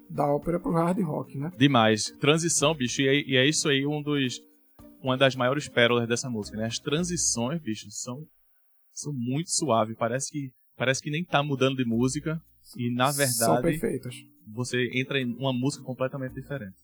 da 0.09 0.25
ópera 0.25 0.57
pro 0.57 0.71
hard 0.71 1.01
rock, 1.01 1.37
né? 1.37 1.51
Demais. 1.57 2.15
Transição, 2.17 2.73
bicho, 2.73 3.01
e 3.01 3.07
é, 3.09 3.29
e 3.29 3.35
é 3.35 3.45
isso 3.45 3.67
aí 3.67 3.85
um 3.85 4.01
dos 4.01 4.41
uma 5.01 5.17
das 5.17 5.35
maiores 5.35 5.67
pérolas 5.67 6.07
dessa 6.07 6.29
música, 6.29 6.57
né? 6.57 6.65
As 6.65 6.79
transições, 6.79 7.61
bicho, 7.61 7.89
são, 7.89 8.25
são 8.93 9.13
muito 9.13 9.49
suaves. 9.49 9.95
Parece 9.97 10.31
que, 10.31 10.51
parece 10.75 11.01
que 11.01 11.09
nem 11.09 11.23
tá 11.23 11.41
mudando 11.43 11.77
de 11.77 11.85
música. 11.85 12.41
E 12.75 12.93
na 12.93 13.11
verdade. 13.11 13.35
São 13.35 13.61
perfeitas. 13.61 14.15
Você 14.47 14.89
entra 14.93 15.19
em 15.19 15.35
uma 15.35 15.53
música 15.53 15.83
completamente 15.83 16.33
diferente. 16.33 16.75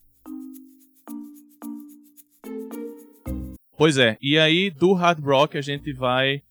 Pois 3.75 3.97
é, 3.97 4.17
e 4.21 4.37
aí 4.37 4.69
do 4.69 4.93
hard 4.93 5.19
rock 5.19 5.57
a 5.57 5.61
gente 5.61 5.91
vai 5.93 6.41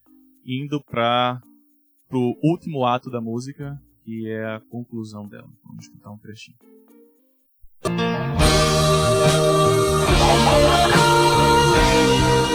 indo 0.44 0.82
para 0.82 1.40
pro 2.08 2.36
último 2.42 2.84
ato 2.84 3.10
da 3.10 3.20
música, 3.20 3.80
que 4.04 4.28
é 4.28 4.44
a 4.44 4.60
conclusão 4.60 5.26
dela. 5.26 5.48
Vamos 5.64 5.86
escutar 5.86 6.10
um 6.10 6.18
trechinho. 6.18 6.58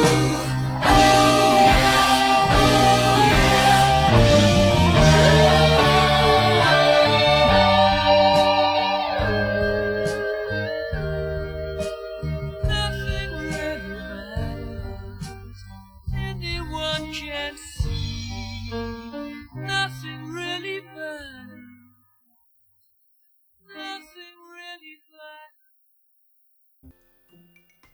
Oh. 0.09 0.56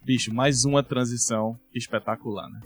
Bicho, 0.03 0.33
mais 0.33 0.65
uma 0.65 0.83
transição 0.83 1.57
espetacular, 1.73 2.49
né? 2.49 2.59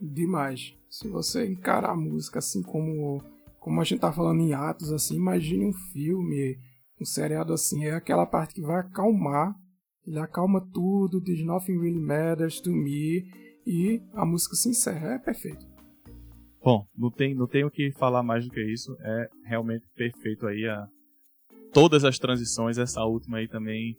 Demais. 0.00 0.74
Se 0.88 1.06
você 1.06 1.46
encarar 1.46 1.90
a 1.90 1.96
música 1.96 2.38
assim 2.38 2.62
como 2.62 3.22
como 3.60 3.80
a 3.80 3.84
gente 3.84 4.00
tá 4.00 4.12
falando 4.12 4.40
em 4.40 4.54
atos 4.54 4.90
assim, 4.90 5.16
imagine 5.16 5.66
um 5.66 5.72
filme, 5.72 6.58
um 7.00 7.04
seriado 7.04 7.52
assim, 7.52 7.84
é 7.84 7.92
aquela 7.92 8.24
parte 8.24 8.54
que 8.54 8.60
vai 8.62 8.80
acalmar, 8.80 9.54
ele 10.06 10.18
acalma 10.18 10.66
tudo, 10.72 11.20
diz 11.20 11.44
nothing 11.44 11.78
really 11.78 12.00
matters 12.00 12.58
to 12.58 12.70
me 12.70 13.24
e 13.66 14.02
a 14.14 14.24
música 14.24 14.54
se 14.54 14.70
encerra, 14.70 15.14
é 15.14 15.18
perfeito. 15.18 15.66
Bom, 16.62 16.86
não 16.96 17.10
tem 17.10 17.34
não 17.34 17.46
tenho 17.46 17.70
que 17.70 17.92
falar 17.92 18.22
mais 18.22 18.46
do 18.46 18.50
que 18.50 18.62
isso, 18.62 18.96
é 19.00 19.28
realmente 19.44 19.86
perfeito 19.94 20.46
aí 20.46 20.66
a 20.66 20.88
todas 21.70 22.02
as 22.02 22.18
transições, 22.18 22.78
essa 22.78 23.04
última 23.04 23.38
aí 23.38 23.48
também 23.48 23.94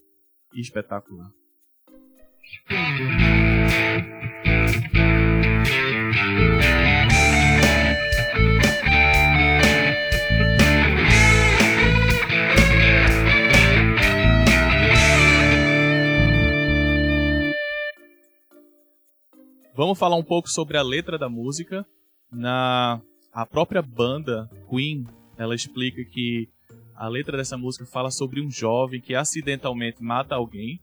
espetacular. 0.56 1.32
Vamos 19.76 20.00
falar 20.00 20.16
um 20.16 20.24
pouco 20.24 20.50
sobre 20.50 20.78
a 20.78 20.82
letra 20.82 21.18
da 21.18 21.28
música. 21.28 21.86
Na 22.32 23.02
a 23.34 23.46
própria 23.46 23.82
banda 23.82 24.50
Queen, 24.70 25.06
ela 25.38 25.54
explica 25.54 26.04
que 26.06 26.48
a 26.96 27.10
letra 27.10 27.36
dessa 27.36 27.58
música 27.58 27.86
fala 27.86 28.10
sobre 28.10 28.42
um 28.42 28.50
jovem 28.50 29.02
que 29.02 29.14
acidentalmente 29.14 30.02
mata 30.02 30.36
alguém 30.36 30.80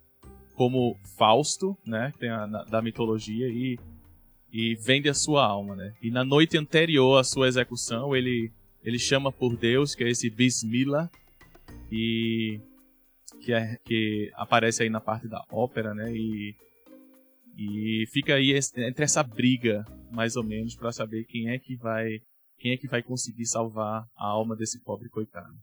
como 0.62 0.96
Fausto, 1.18 1.77
né, 1.85 2.12
tem 2.20 2.31
a, 2.31 2.46
na, 2.46 2.62
da 2.62 2.81
mitologia 2.81 3.48
e 3.48 3.77
e 4.53 4.77
vende 4.77 5.09
a 5.09 5.14
sua 5.14 5.44
alma, 5.46 5.75
né? 5.75 5.94
E 6.03 6.11
na 6.11 6.22
noite 6.22 6.59
anterior 6.59 7.18
à 7.18 7.25
sua 7.25 7.48
execução, 7.48 8.14
ele 8.14 8.53
ele 8.85 8.98
chama 8.98 9.33
por 9.33 9.57
Deus, 9.57 9.94
que 9.94 10.05
é 10.05 10.11
esse 10.11 10.29
Bismillah, 10.29 11.11
e 11.90 12.61
que, 13.40 13.53
é, 13.53 13.77
que 13.85 14.31
aparece 14.35 14.83
aí 14.83 14.90
na 14.90 15.01
parte 15.01 15.27
da 15.27 15.42
ópera, 15.51 15.94
né? 15.94 16.12
E, 16.12 16.55
e 17.57 18.05
fica 18.12 18.35
aí 18.35 18.53
entre 18.77 19.05
essa 19.05 19.22
briga, 19.22 19.85
mais 20.12 20.37
ou 20.37 20.44
menos, 20.44 20.77
para 20.77 20.92
saber 20.92 21.25
quem 21.25 21.48
é 21.48 21.59
que 21.59 21.75
vai 21.77 22.20
quem 22.59 22.72
é 22.72 22.77
que 22.77 22.87
vai 22.87 23.03
conseguir 23.03 23.46
salvar 23.46 24.05
a 24.16 24.27
alma 24.27 24.55
desse 24.55 24.81
pobre 24.85 25.09
coitado. 25.09 25.55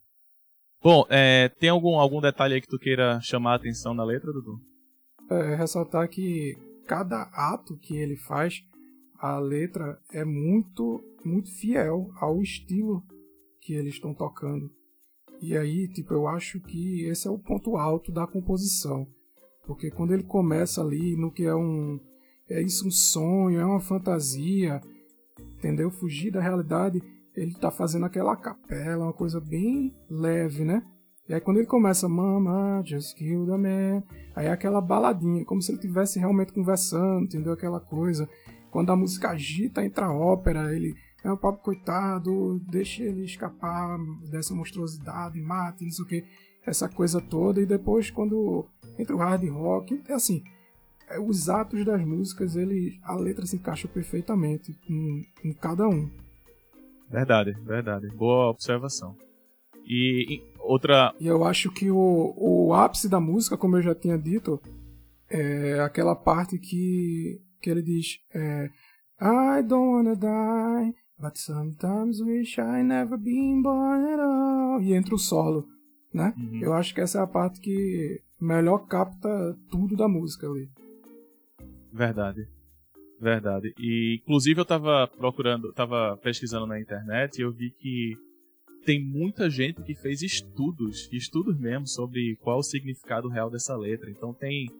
Bom, 0.82 1.06
é, 1.08 1.48
tem 1.48 1.70
algum, 1.70 1.98
algum 1.98 2.20
detalhe 2.20 2.54
aí 2.54 2.60
que 2.60 2.68
tu 2.68 2.78
queira 2.78 3.20
chamar 3.22 3.52
a 3.52 3.56
atenção 3.56 3.94
na 3.94 4.04
letra, 4.04 4.32
Dudu? 4.32 4.69
É, 5.30 5.54
ressaltar 5.54 6.08
que 6.08 6.58
cada 6.86 7.22
ato 7.32 7.76
que 7.76 7.96
ele 7.96 8.16
faz, 8.16 8.64
a 9.16 9.38
letra 9.38 9.98
é 10.12 10.24
muito, 10.24 11.04
muito 11.24 11.54
fiel 11.54 12.10
ao 12.16 12.42
estilo 12.42 13.04
que 13.60 13.74
eles 13.74 13.94
estão 13.94 14.12
tocando. 14.12 14.70
E 15.40 15.56
aí, 15.56 15.88
tipo, 15.88 16.12
eu 16.12 16.26
acho 16.26 16.60
que 16.60 17.04
esse 17.04 17.28
é 17.28 17.30
o 17.30 17.38
ponto 17.38 17.76
alto 17.76 18.10
da 18.10 18.26
composição. 18.26 19.06
Porque 19.64 19.90
quando 19.90 20.12
ele 20.12 20.24
começa 20.24 20.80
ali 20.82 21.16
no 21.16 21.30
que 21.30 21.44
é 21.44 21.54
um. 21.54 22.00
É 22.48 22.60
isso, 22.60 22.86
um 22.88 22.90
sonho, 22.90 23.60
é 23.60 23.64
uma 23.64 23.78
fantasia, 23.78 24.80
entendeu? 25.56 25.90
Fugir 25.90 26.32
da 26.32 26.40
realidade, 26.40 27.00
ele 27.36 27.54
tá 27.54 27.70
fazendo 27.70 28.06
aquela 28.06 28.36
capela, 28.36 29.04
uma 29.04 29.12
coisa 29.12 29.40
bem 29.40 29.94
leve, 30.10 30.64
né? 30.64 30.84
E 31.30 31.34
aí 31.34 31.40
quando 31.40 31.58
ele 31.58 31.66
começa, 31.66 32.08
Mama, 32.08 32.82
just 32.84 33.16
kill 33.16 33.46
the 33.46 33.56
man, 33.56 34.02
aí 34.34 34.46
é 34.46 34.50
aquela 34.50 34.80
baladinha, 34.80 35.44
como 35.44 35.62
se 35.62 35.70
ele 35.70 35.78
estivesse 35.78 36.18
realmente 36.18 36.52
conversando, 36.52 37.22
entendeu? 37.22 37.52
Aquela 37.52 37.78
coisa. 37.78 38.28
Quando 38.68 38.90
a 38.90 38.96
música 38.96 39.30
agita, 39.30 39.84
entra 39.84 40.06
a 40.06 40.12
ópera, 40.12 40.74
ele 40.74 40.92
é 41.22 41.30
um 41.30 41.36
papo 41.36 41.62
coitado, 41.62 42.58
deixa 42.68 43.04
ele 43.04 43.24
escapar 43.24 43.96
dessa 44.28 44.52
monstruosidade, 44.52 45.40
mate, 45.40 45.84
não 45.84 45.92
sei 45.92 46.04
o 46.04 46.08
que, 46.08 46.24
essa 46.66 46.88
coisa 46.88 47.20
toda. 47.20 47.60
E 47.60 47.66
depois, 47.66 48.10
quando 48.10 48.66
entra 48.98 49.14
o 49.14 49.18
hard 49.20 49.48
rock, 49.50 50.02
é 50.08 50.14
assim, 50.14 50.42
é, 51.08 51.20
os 51.20 51.48
atos 51.48 51.84
das 51.84 52.04
músicas, 52.04 52.56
ele, 52.56 52.98
a 53.04 53.14
letra 53.14 53.46
se 53.46 53.54
encaixa 53.54 53.86
perfeitamente 53.86 54.76
em, 54.88 55.52
cada 55.52 55.86
um. 55.86 56.10
Verdade, 57.08 57.52
verdade. 57.64 58.08
Boa 58.16 58.50
observação. 58.50 59.16
E 59.86 60.49
outra. 60.70 61.14
E 61.18 61.26
eu 61.26 61.44
acho 61.44 61.70
que 61.70 61.90
o, 61.90 62.34
o 62.36 62.74
ápice 62.74 63.08
da 63.08 63.20
música, 63.20 63.56
como 63.56 63.76
eu 63.76 63.82
já 63.82 63.94
tinha 63.94 64.16
dito, 64.16 64.60
é 65.28 65.80
aquela 65.80 66.14
parte 66.14 66.58
que, 66.58 67.40
que 67.60 67.70
ele 67.70 67.82
diz: 67.82 68.18
é, 68.34 68.70
I 69.20 69.62
don't 69.62 69.94
wanna 69.94 70.16
die, 70.16 70.94
but 71.18 71.36
sometimes 71.36 72.20
wish 72.20 72.58
I 72.58 72.82
never 72.82 73.18
been 73.18 73.62
born 73.62 74.04
at 74.12 74.20
all. 74.20 74.80
E 74.80 74.94
entra 74.94 75.14
o 75.14 75.18
solo, 75.18 75.66
né? 76.12 76.34
Uhum. 76.36 76.60
Eu 76.60 76.72
acho 76.72 76.94
que 76.94 77.00
essa 77.00 77.18
é 77.18 77.22
a 77.22 77.26
parte 77.26 77.60
que 77.60 78.22
melhor 78.40 78.86
capta 78.86 79.28
tudo 79.70 79.96
da 79.96 80.08
música 80.08 80.46
ali. 80.46 80.70
Verdade. 81.92 82.48
Verdade. 83.20 83.74
E 83.78 84.20
inclusive 84.22 84.60
eu 84.60 84.64
tava 84.64 85.06
procurando, 85.06 85.72
tava 85.72 86.18
pesquisando 86.22 86.66
na 86.66 86.80
internet 86.80 87.38
e 87.38 87.42
eu 87.42 87.52
vi 87.52 87.70
que 87.70 88.16
tem 88.84 89.02
muita 89.02 89.48
gente 89.50 89.82
que 89.82 89.94
fez 89.94 90.22
estudos, 90.22 91.08
estudos 91.12 91.58
mesmo, 91.58 91.86
sobre 91.86 92.36
qual 92.36 92.58
o 92.58 92.62
significado 92.62 93.28
real 93.28 93.50
dessa 93.50 93.76
letra. 93.76 94.10
Então 94.10 94.32
tem, 94.32 94.70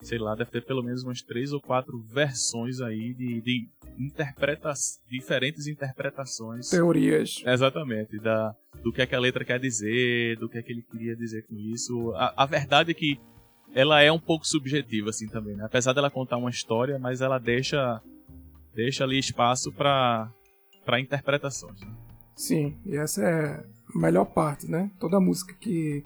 sei 0.00 0.18
lá, 0.18 0.34
deve 0.34 0.50
ter 0.50 0.64
pelo 0.64 0.82
menos 0.82 1.02
umas 1.02 1.22
três 1.22 1.52
ou 1.52 1.60
quatro 1.60 1.98
versões 2.00 2.80
aí 2.80 3.12
de, 3.14 3.40
de 3.40 3.68
interpreta 3.98 4.72
diferentes 5.10 5.66
interpretações. 5.66 6.70
Teorias. 6.70 7.42
Exatamente, 7.44 8.18
da, 8.18 8.54
do 8.82 8.92
que 8.92 9.02
é 9.02 9.06
que 9.06 9.14
a 9.14 9.20
letra 9.20 9.44
quer 9.44 9.58
dizer, 9.58 10.36
do 10.38 10.48
que 10.48 10.58
é 10.58 10.62
que 10.62 10.72
ele 10.72 10.82
queria 10.82 11.16
dizer 11.16 11.42
com 11.46 11.56
isso. 11.56 12.12
A, 12.14 12.44
a 12.44 12.46
verdade 12.46 12.92
é 12.92 12.94
que 12.94 13.18
ela 13.74 14.00
é 14.00 14.10
um 14.10 14.20
pouco 14.20 14.46
subjetiva 14.46 15.10
assim 15.10 15.28
também, 15.28 15.56
né? 15.56 15.64
Apesar 15.64 15.92
dela 15.92 16.10
contar 16.10 16.36
uma 16.36 16.50
história, 16.50 16.98
mas 16.98 17.20
ela 17.20 17.38
deixa 17.38 18.00
deixa 18.74 19.02
ali 19.02 19.18
espaço 19.18 19.72
para 19.72 20.30
interpretações. 21.00 21.80
Né? 21.80 22.07
Sim, 22.38 22.76
e 22.86 22.96
essa 22.96 23.20
é 23.20 23.64
a 23.92 23.98
melhor 23.98 24.24
parte, 24.26 24.70
né? 24.70 24.92
Toda 25.00 25.18
música 25.18 25.52
que 25.54 26.04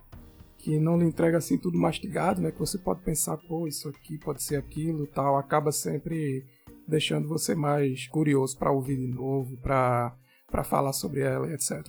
que 0.57 0.79
não 0.79 0.97
lhe 0.97 1.05
entrega 1.05 1.37
assim 1.39 1.59
tudo 1.59 1.77
mastigado, 1.77 2.41
né? 2.41 2.51
Que 2.53 2.59
você 2.59 2.79
pode 2.79 3.03
pensar, 3.03 3.37
pô, 3.37 3.67
isso 3.67 3.89
aqui 3.89 4.17
pode 4.17 4.43
ser 4.43 4.57
aquilo, 4.57 5.07
tal, 5.09 5.37
acaba 5.37 5.73
sempre 5.73 6.47
deixando 6.89 7.29
você 7.29 7.55
mais 7.55 8.07
curioso 8.07 8.57
para 8.57 8.71
ouvir 8.71 8.97
de 8.97 9.09
novo, 9.09 9.59
para 9.59 10.17
falar 10.65 10.95
sobre 10.95 11.21
ela, 11.21 11.53
etc. 11.53 11.85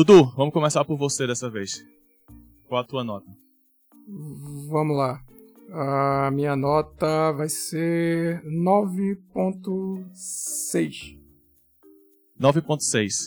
Dudu, 0.00 0.32
vamos 0.34 0.54
começar 0.54 0.82
por 0.82 0.96
você 0.96 1.26
dessa 1.26 1.50
vez. 1.50 1.84
Qual 2.66 2.80
a 2.80 2.84
tua 2.84 3.04
nota? 3.04 3.30
Vamos 4.66 4.96
lá. 4.96 5.22
A 5.70 6.30
minha 6.30 6.56
nota 6.56 7.32
vai 7.32 7.50
ser 7.50 8.42
9.6. 8.46 11.18
9.6. 12.40 13.26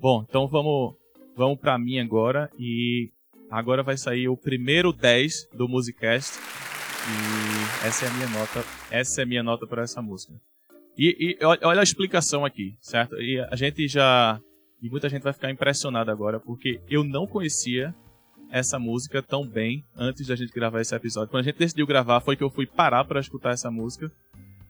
Bom, 0.00 0.24
então 0.26 0.48
vamos 0.48 0.94
vamos 1.36 1.58
para 1.58 1.78
mim 1.78 1.98
agora 1.98 2.50
e 2.58 3.12
agora 3.50 3.82
vai 3.82 3.98
sair 3.98 4.30
o 4.30 4.36
primeiro 4.36 4.94
10 4.94 5.50
do 5.52 5.68
Musicast 5.68 6.38
e 6.38 7.86
essa 7.86 8.06
é 8.06 8.08
a 8.08 8.12
minha 8.14 8.30
nota, 8.30 8.64
essa 8.90 9.20
é 9.20 9.24
a 9.24 9.26
minha 9.26 9.42
nota 9.42 9.66
para 9.66 9.82
essa 9.82 10.00
música. 10.00 10.32
E, 10.96 11.36
e 11.38 11.44
olha 11.44 11.80
a 11.80 11.84
explicação 11.84 12.46
aqui, 12.46 12.78
certo? 12.80 13.20
E 13.20 13.38
a 13.38 13.54
gente 13.56 13.86
já 13.88 14.40
e 14.82 14.90
muita 14.90 15.08
gente 15.08 15.22
vai 15.22 15.32
ficar 15.32 15.50
impressionada 15.50 16.12
agora, 16.12 16.38
porque 16.38 16.80
eu 16.88 17.02
não 17.02 17.26
conhecia 17.26 17.94
essa 18.50 18.78
música 18.78 19.22
tão 19.22 19.46
bem 19.46 19.84
antes 19.96 20.26
da 20.26 20.36
gente 20.36 20.52
gravar 20.52 20.80
esse 20.80 20.94
episódio. 20.94 21.30
Quando 21.30 21.42
a 21.42 21.44
gente 21.44 21.58
decidiu 21.58 21.86
gravar, 21.86 22.20
foi 22.20 22.36
que 22.36 22.44
eu 22.44 22.50
fui 22.50 22.66
parar 22.66 23.04
para 23.04 23.20
escutar 23.20 23.50
essa 23.50 23.70
música. 23.70 24.10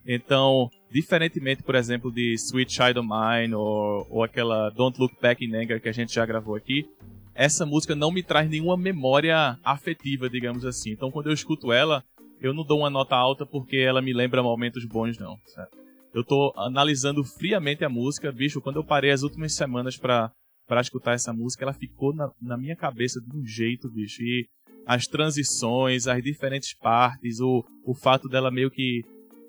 Então, 0.07 0.71
diferentemente, 0.91 1.63
por 1.63 1.75
exemplo, 1.75 2.13
de 2.13 2.35
Sweet 2.35 2.73
Child 2.73 3.01
of 3.01 3.09
Mine 3.09 3.55
ou, 3.55 4.07
ou 4.09 4.23
aquela 4.23 4.71
Don't 4.71 4.99
Look 5.01 5.17
Back 5.21 5.45
in 5.45 5.55
Anger 5.55 5.81
que 5.81 5.89
a 5.89 5.93
gente 5.93 6.15
já 6.15 6.25
gravou 6.25 6.55
aqui, 6.55 6.89
essa 7.35 7.67
música 7.67 7.95
não 7.95 8.11
me 8.11 8.23
traz 8.23 8.49
nenhuma 8.49 8.77
memória 8.77 9.59
afetiva, 9.63 10.31
digamos 10.31 10.65
assim. 10.65 10.93
Então, 10.93 11.11
quando 11.11 11.27
eu 11.27 11.35
escuto 11.35 11.73
ela, 11.73 12.03
eu 12.41 12.55
não 12.55 12.65
dou 12.65 12.79
uma 12.79 12.91
nota 12.91 13.17
alta 13.17 13.45
porque 13.45 13.77
ela 13.77 14.01
me 14.01 14.13
lembra 14.13 14.43
momentos 14.43 14.85
bons, 14.87 15.19
não. 15.19 15.37
Certo? 15.45 15.86
Eu 16.17 16.25
tô 16.25 16.51
analisando 16.57 17.23
friamente 17.23 17.85
a 17.85 17.91
música, 17.91 18.33
bicho, 18.33 18.59
quando 18.63 18.77
eu 18.77 18.85
parei 18.85 19.11
as 19.11 19.23
últimas 19.23 19.55
semanas 19.55 19.99
pra, 19.99 20.33
pra 20.67 20.81
escutar 20.81 21.13
essa 21.13 21.31
música, 21.31 21.63
ela 21.63 21.75
ficou 21.75 22.15
na, 22.15 22.31
na 22.41 22.57
minha 22.57 22.75
cabeça 22.75 23.21
de 23.21 23.37
um 23.37 23.45
jeito, 23.45 23.91
bicho. 23.91 24.23
E 24.23 24.47
as 24.87 25.05
transições, 25.05 26.07
as 26.07 26.23
diferentes 26.23 26.73
partes, 26.73 27.39
o, 27.39 27.63
o 27.85 27.95
fato 27.95 28.31
dela 28.31 28.51
meio 28.51 28.71
que 28.71 29.03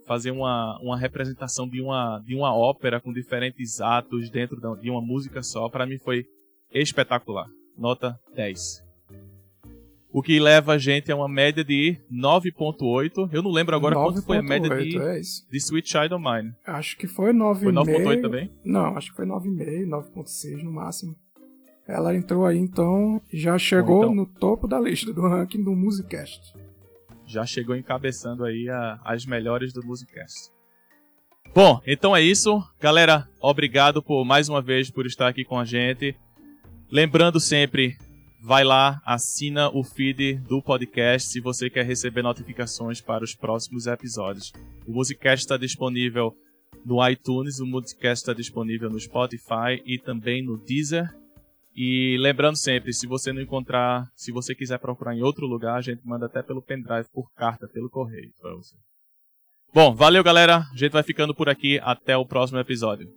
fazer 0.05 0.31
uma, 0.31 0.77
uma 0.81 0.97
representação 0.97 1.69
de 1.69 1.81
uma, 1.81 2.19
de 2.19 2.35
uma 2.35 2.53
ópera 2.53 2.99
com 2.99 3.13
diferentes 3.13 3.79
atos 3.79 4.29
dentro 4.29 4.57
de 4.77 4.89
uma 4.89 5.01
música 5.01 5.41
só, 5.41 5.69
para 5.69 5.85
mim 5.85 5.97
foi 5.97 6.25
espetacular. 6.73 7.47
Nota 7.77 8.19
10 8.35 8.86
o 10.11 10.21
que 10.21 10.39
leva 10.39 10.73
a 10.73 10.77
gente 10.77 11.11
a 11.11 11.15
uma 11.15 11.27
média 11.27 11.63
de 11.63 11.97
9.8. 12.11 13.29
Eu 13.31 13.43
não 13.43 13.51
lembro 13.51 13.75
agora 13.75 13.95
quanto 13.95 14.21
foi 14.21 14.37
a 14.37 14.41
média 14.41 14.69
de, 14.69 14.97
é 14.97 15.19
de 15.19 15.57
Sweet 15.57 15.89
Child 15.89 16.13
of 16.13 16.23
Mine. 16.23 16.53
Acho 16.65 16.97
que 16.97 17.07
foi 17.07 17.33
9,5. 17.33 17.59
Foi 17.59 17.71
9.8 17.73 18.21
também? 18.21 18.51
Não, 18.63 18.97
acho 18.97 19.11
que 19.11 19.15
foi 19.15 19.25
9,5, 19.25 19.87
9.6 19.87 20.63
no 20.63 20.71
máximo. 20.71 21.15
Ela 21.87 22.13
entrou 22.15 22.45
aí, 22.45 22.57
então, 22.57 23.21
já 23.31 23.57
chegou 23.57 24.01
Bom, 24.01 24.03
então, 24.03 24.15
no 24.15 24.25
topo 24.25 24.67
da 24.67 24.79
lista 24.79 25.13
do 25.13 25.21
ranking 25.21 25.63
do 25.63 25.71
Musicast. 25.73 26.53
Já 27.25 27.45
chegou 27.45 27.75
encabeçando 27.75 28.43
aí 28.43 28.69
a, 28.69 28.99
as 29.05 29.25
melhores 29.25 29.71
do 29.71 29.85
Musicast. 29.85 30.51
Bom, 31.55 31.81
então 31.87 32.15
é 32.15 32.21
isso. 32.21 32.61
Galera, 32.79 33.27
obrigado 33.39 34.03
por 34.03 34.25
mais 34.25 34.49
uma 34.49 34.61
vez 34.61 34.89
por 34.89 35.05
estar 35.05 35.27
aqui 35.27 35.45
com 35.45 35.57
a 35.57 35.63
gente. 35.63 36.15
Lembrando 36.91 37.39
sempre, 37.39 37.97
vai 38.41 38.63
lá, 38.63 39.01
assina 39.05 39.69
o 39.69 39.83
feed 39.83 40.35
do 40.47 40.61
podcast 40.61 41.29
se 41.29 41.39
você 41.39 41.69
quer 41.69 41.85
receber 41.85 42.21
notificações 42.21 43.01
para 43.01 43.23
os 43.23 43.35
próximos 43.35 43.87
episódios. 43.87 44.53
O 44.87 44.91
Musicast 44.91 45.45
está 45.45 45.57
disponível 45.57 46.35
no 46.85 47.05
iTunes, 47.07 47.59
o 47.59 47.65
Musicast 47.65 48.23
está 48.23 48.33
disponível 48.33 48.89
no 48.89 48.99
Spotify 48.99 49.81
e 49.85 49.99
também 49.99 50.43
no 50.43 50.57
Deezer. 50.57 51.07
E 51.75 52.17
lembrando 52.19 52.55
sempre, 52.55 52.91
se 52.91 53.05
você 53.05 53.31
não 53.31 53.41
encontrar, 53.41 54.09
se 54.15 54.31
você 54.31 54.55
quiser 54.55 54.79
procurar 54.79 55.15
em 55.15 55.21
outro 55.21 55.45
lugar, 55.45 55.75
a 55.75 55.81
gente 55.81 56.01
manda 56.03 56.25
até 56.25 56.41
pelo 56.41 56.61
pendrive, 56.61 57.07
por 57.13 57.31
carta, 57.35 57.67
pelo 57.67 57.89
correio 57.89 58.31
para 58.41 58.55
você. 58.55 58.75
Bom, 59.73 59.93
valeu 59.93 60.23
galera, 60.23 60.65
a 60.71 60.75
gente 60.75 60.93
vai 60.93 61.03
ficando 61.03 61.35
por 61.35 61.49
aqui, 61.49 61.79
até 61.83 62.17
o 62.17 62.25
próximo 62.25 62.59
episódio. 62.59 63.07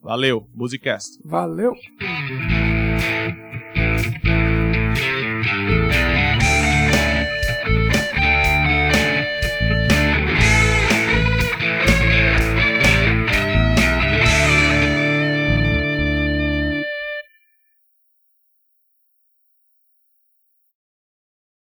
Valeu, 0.00 0.46
Musicast. 0.54 1.18
Valeu! 1.24 1.72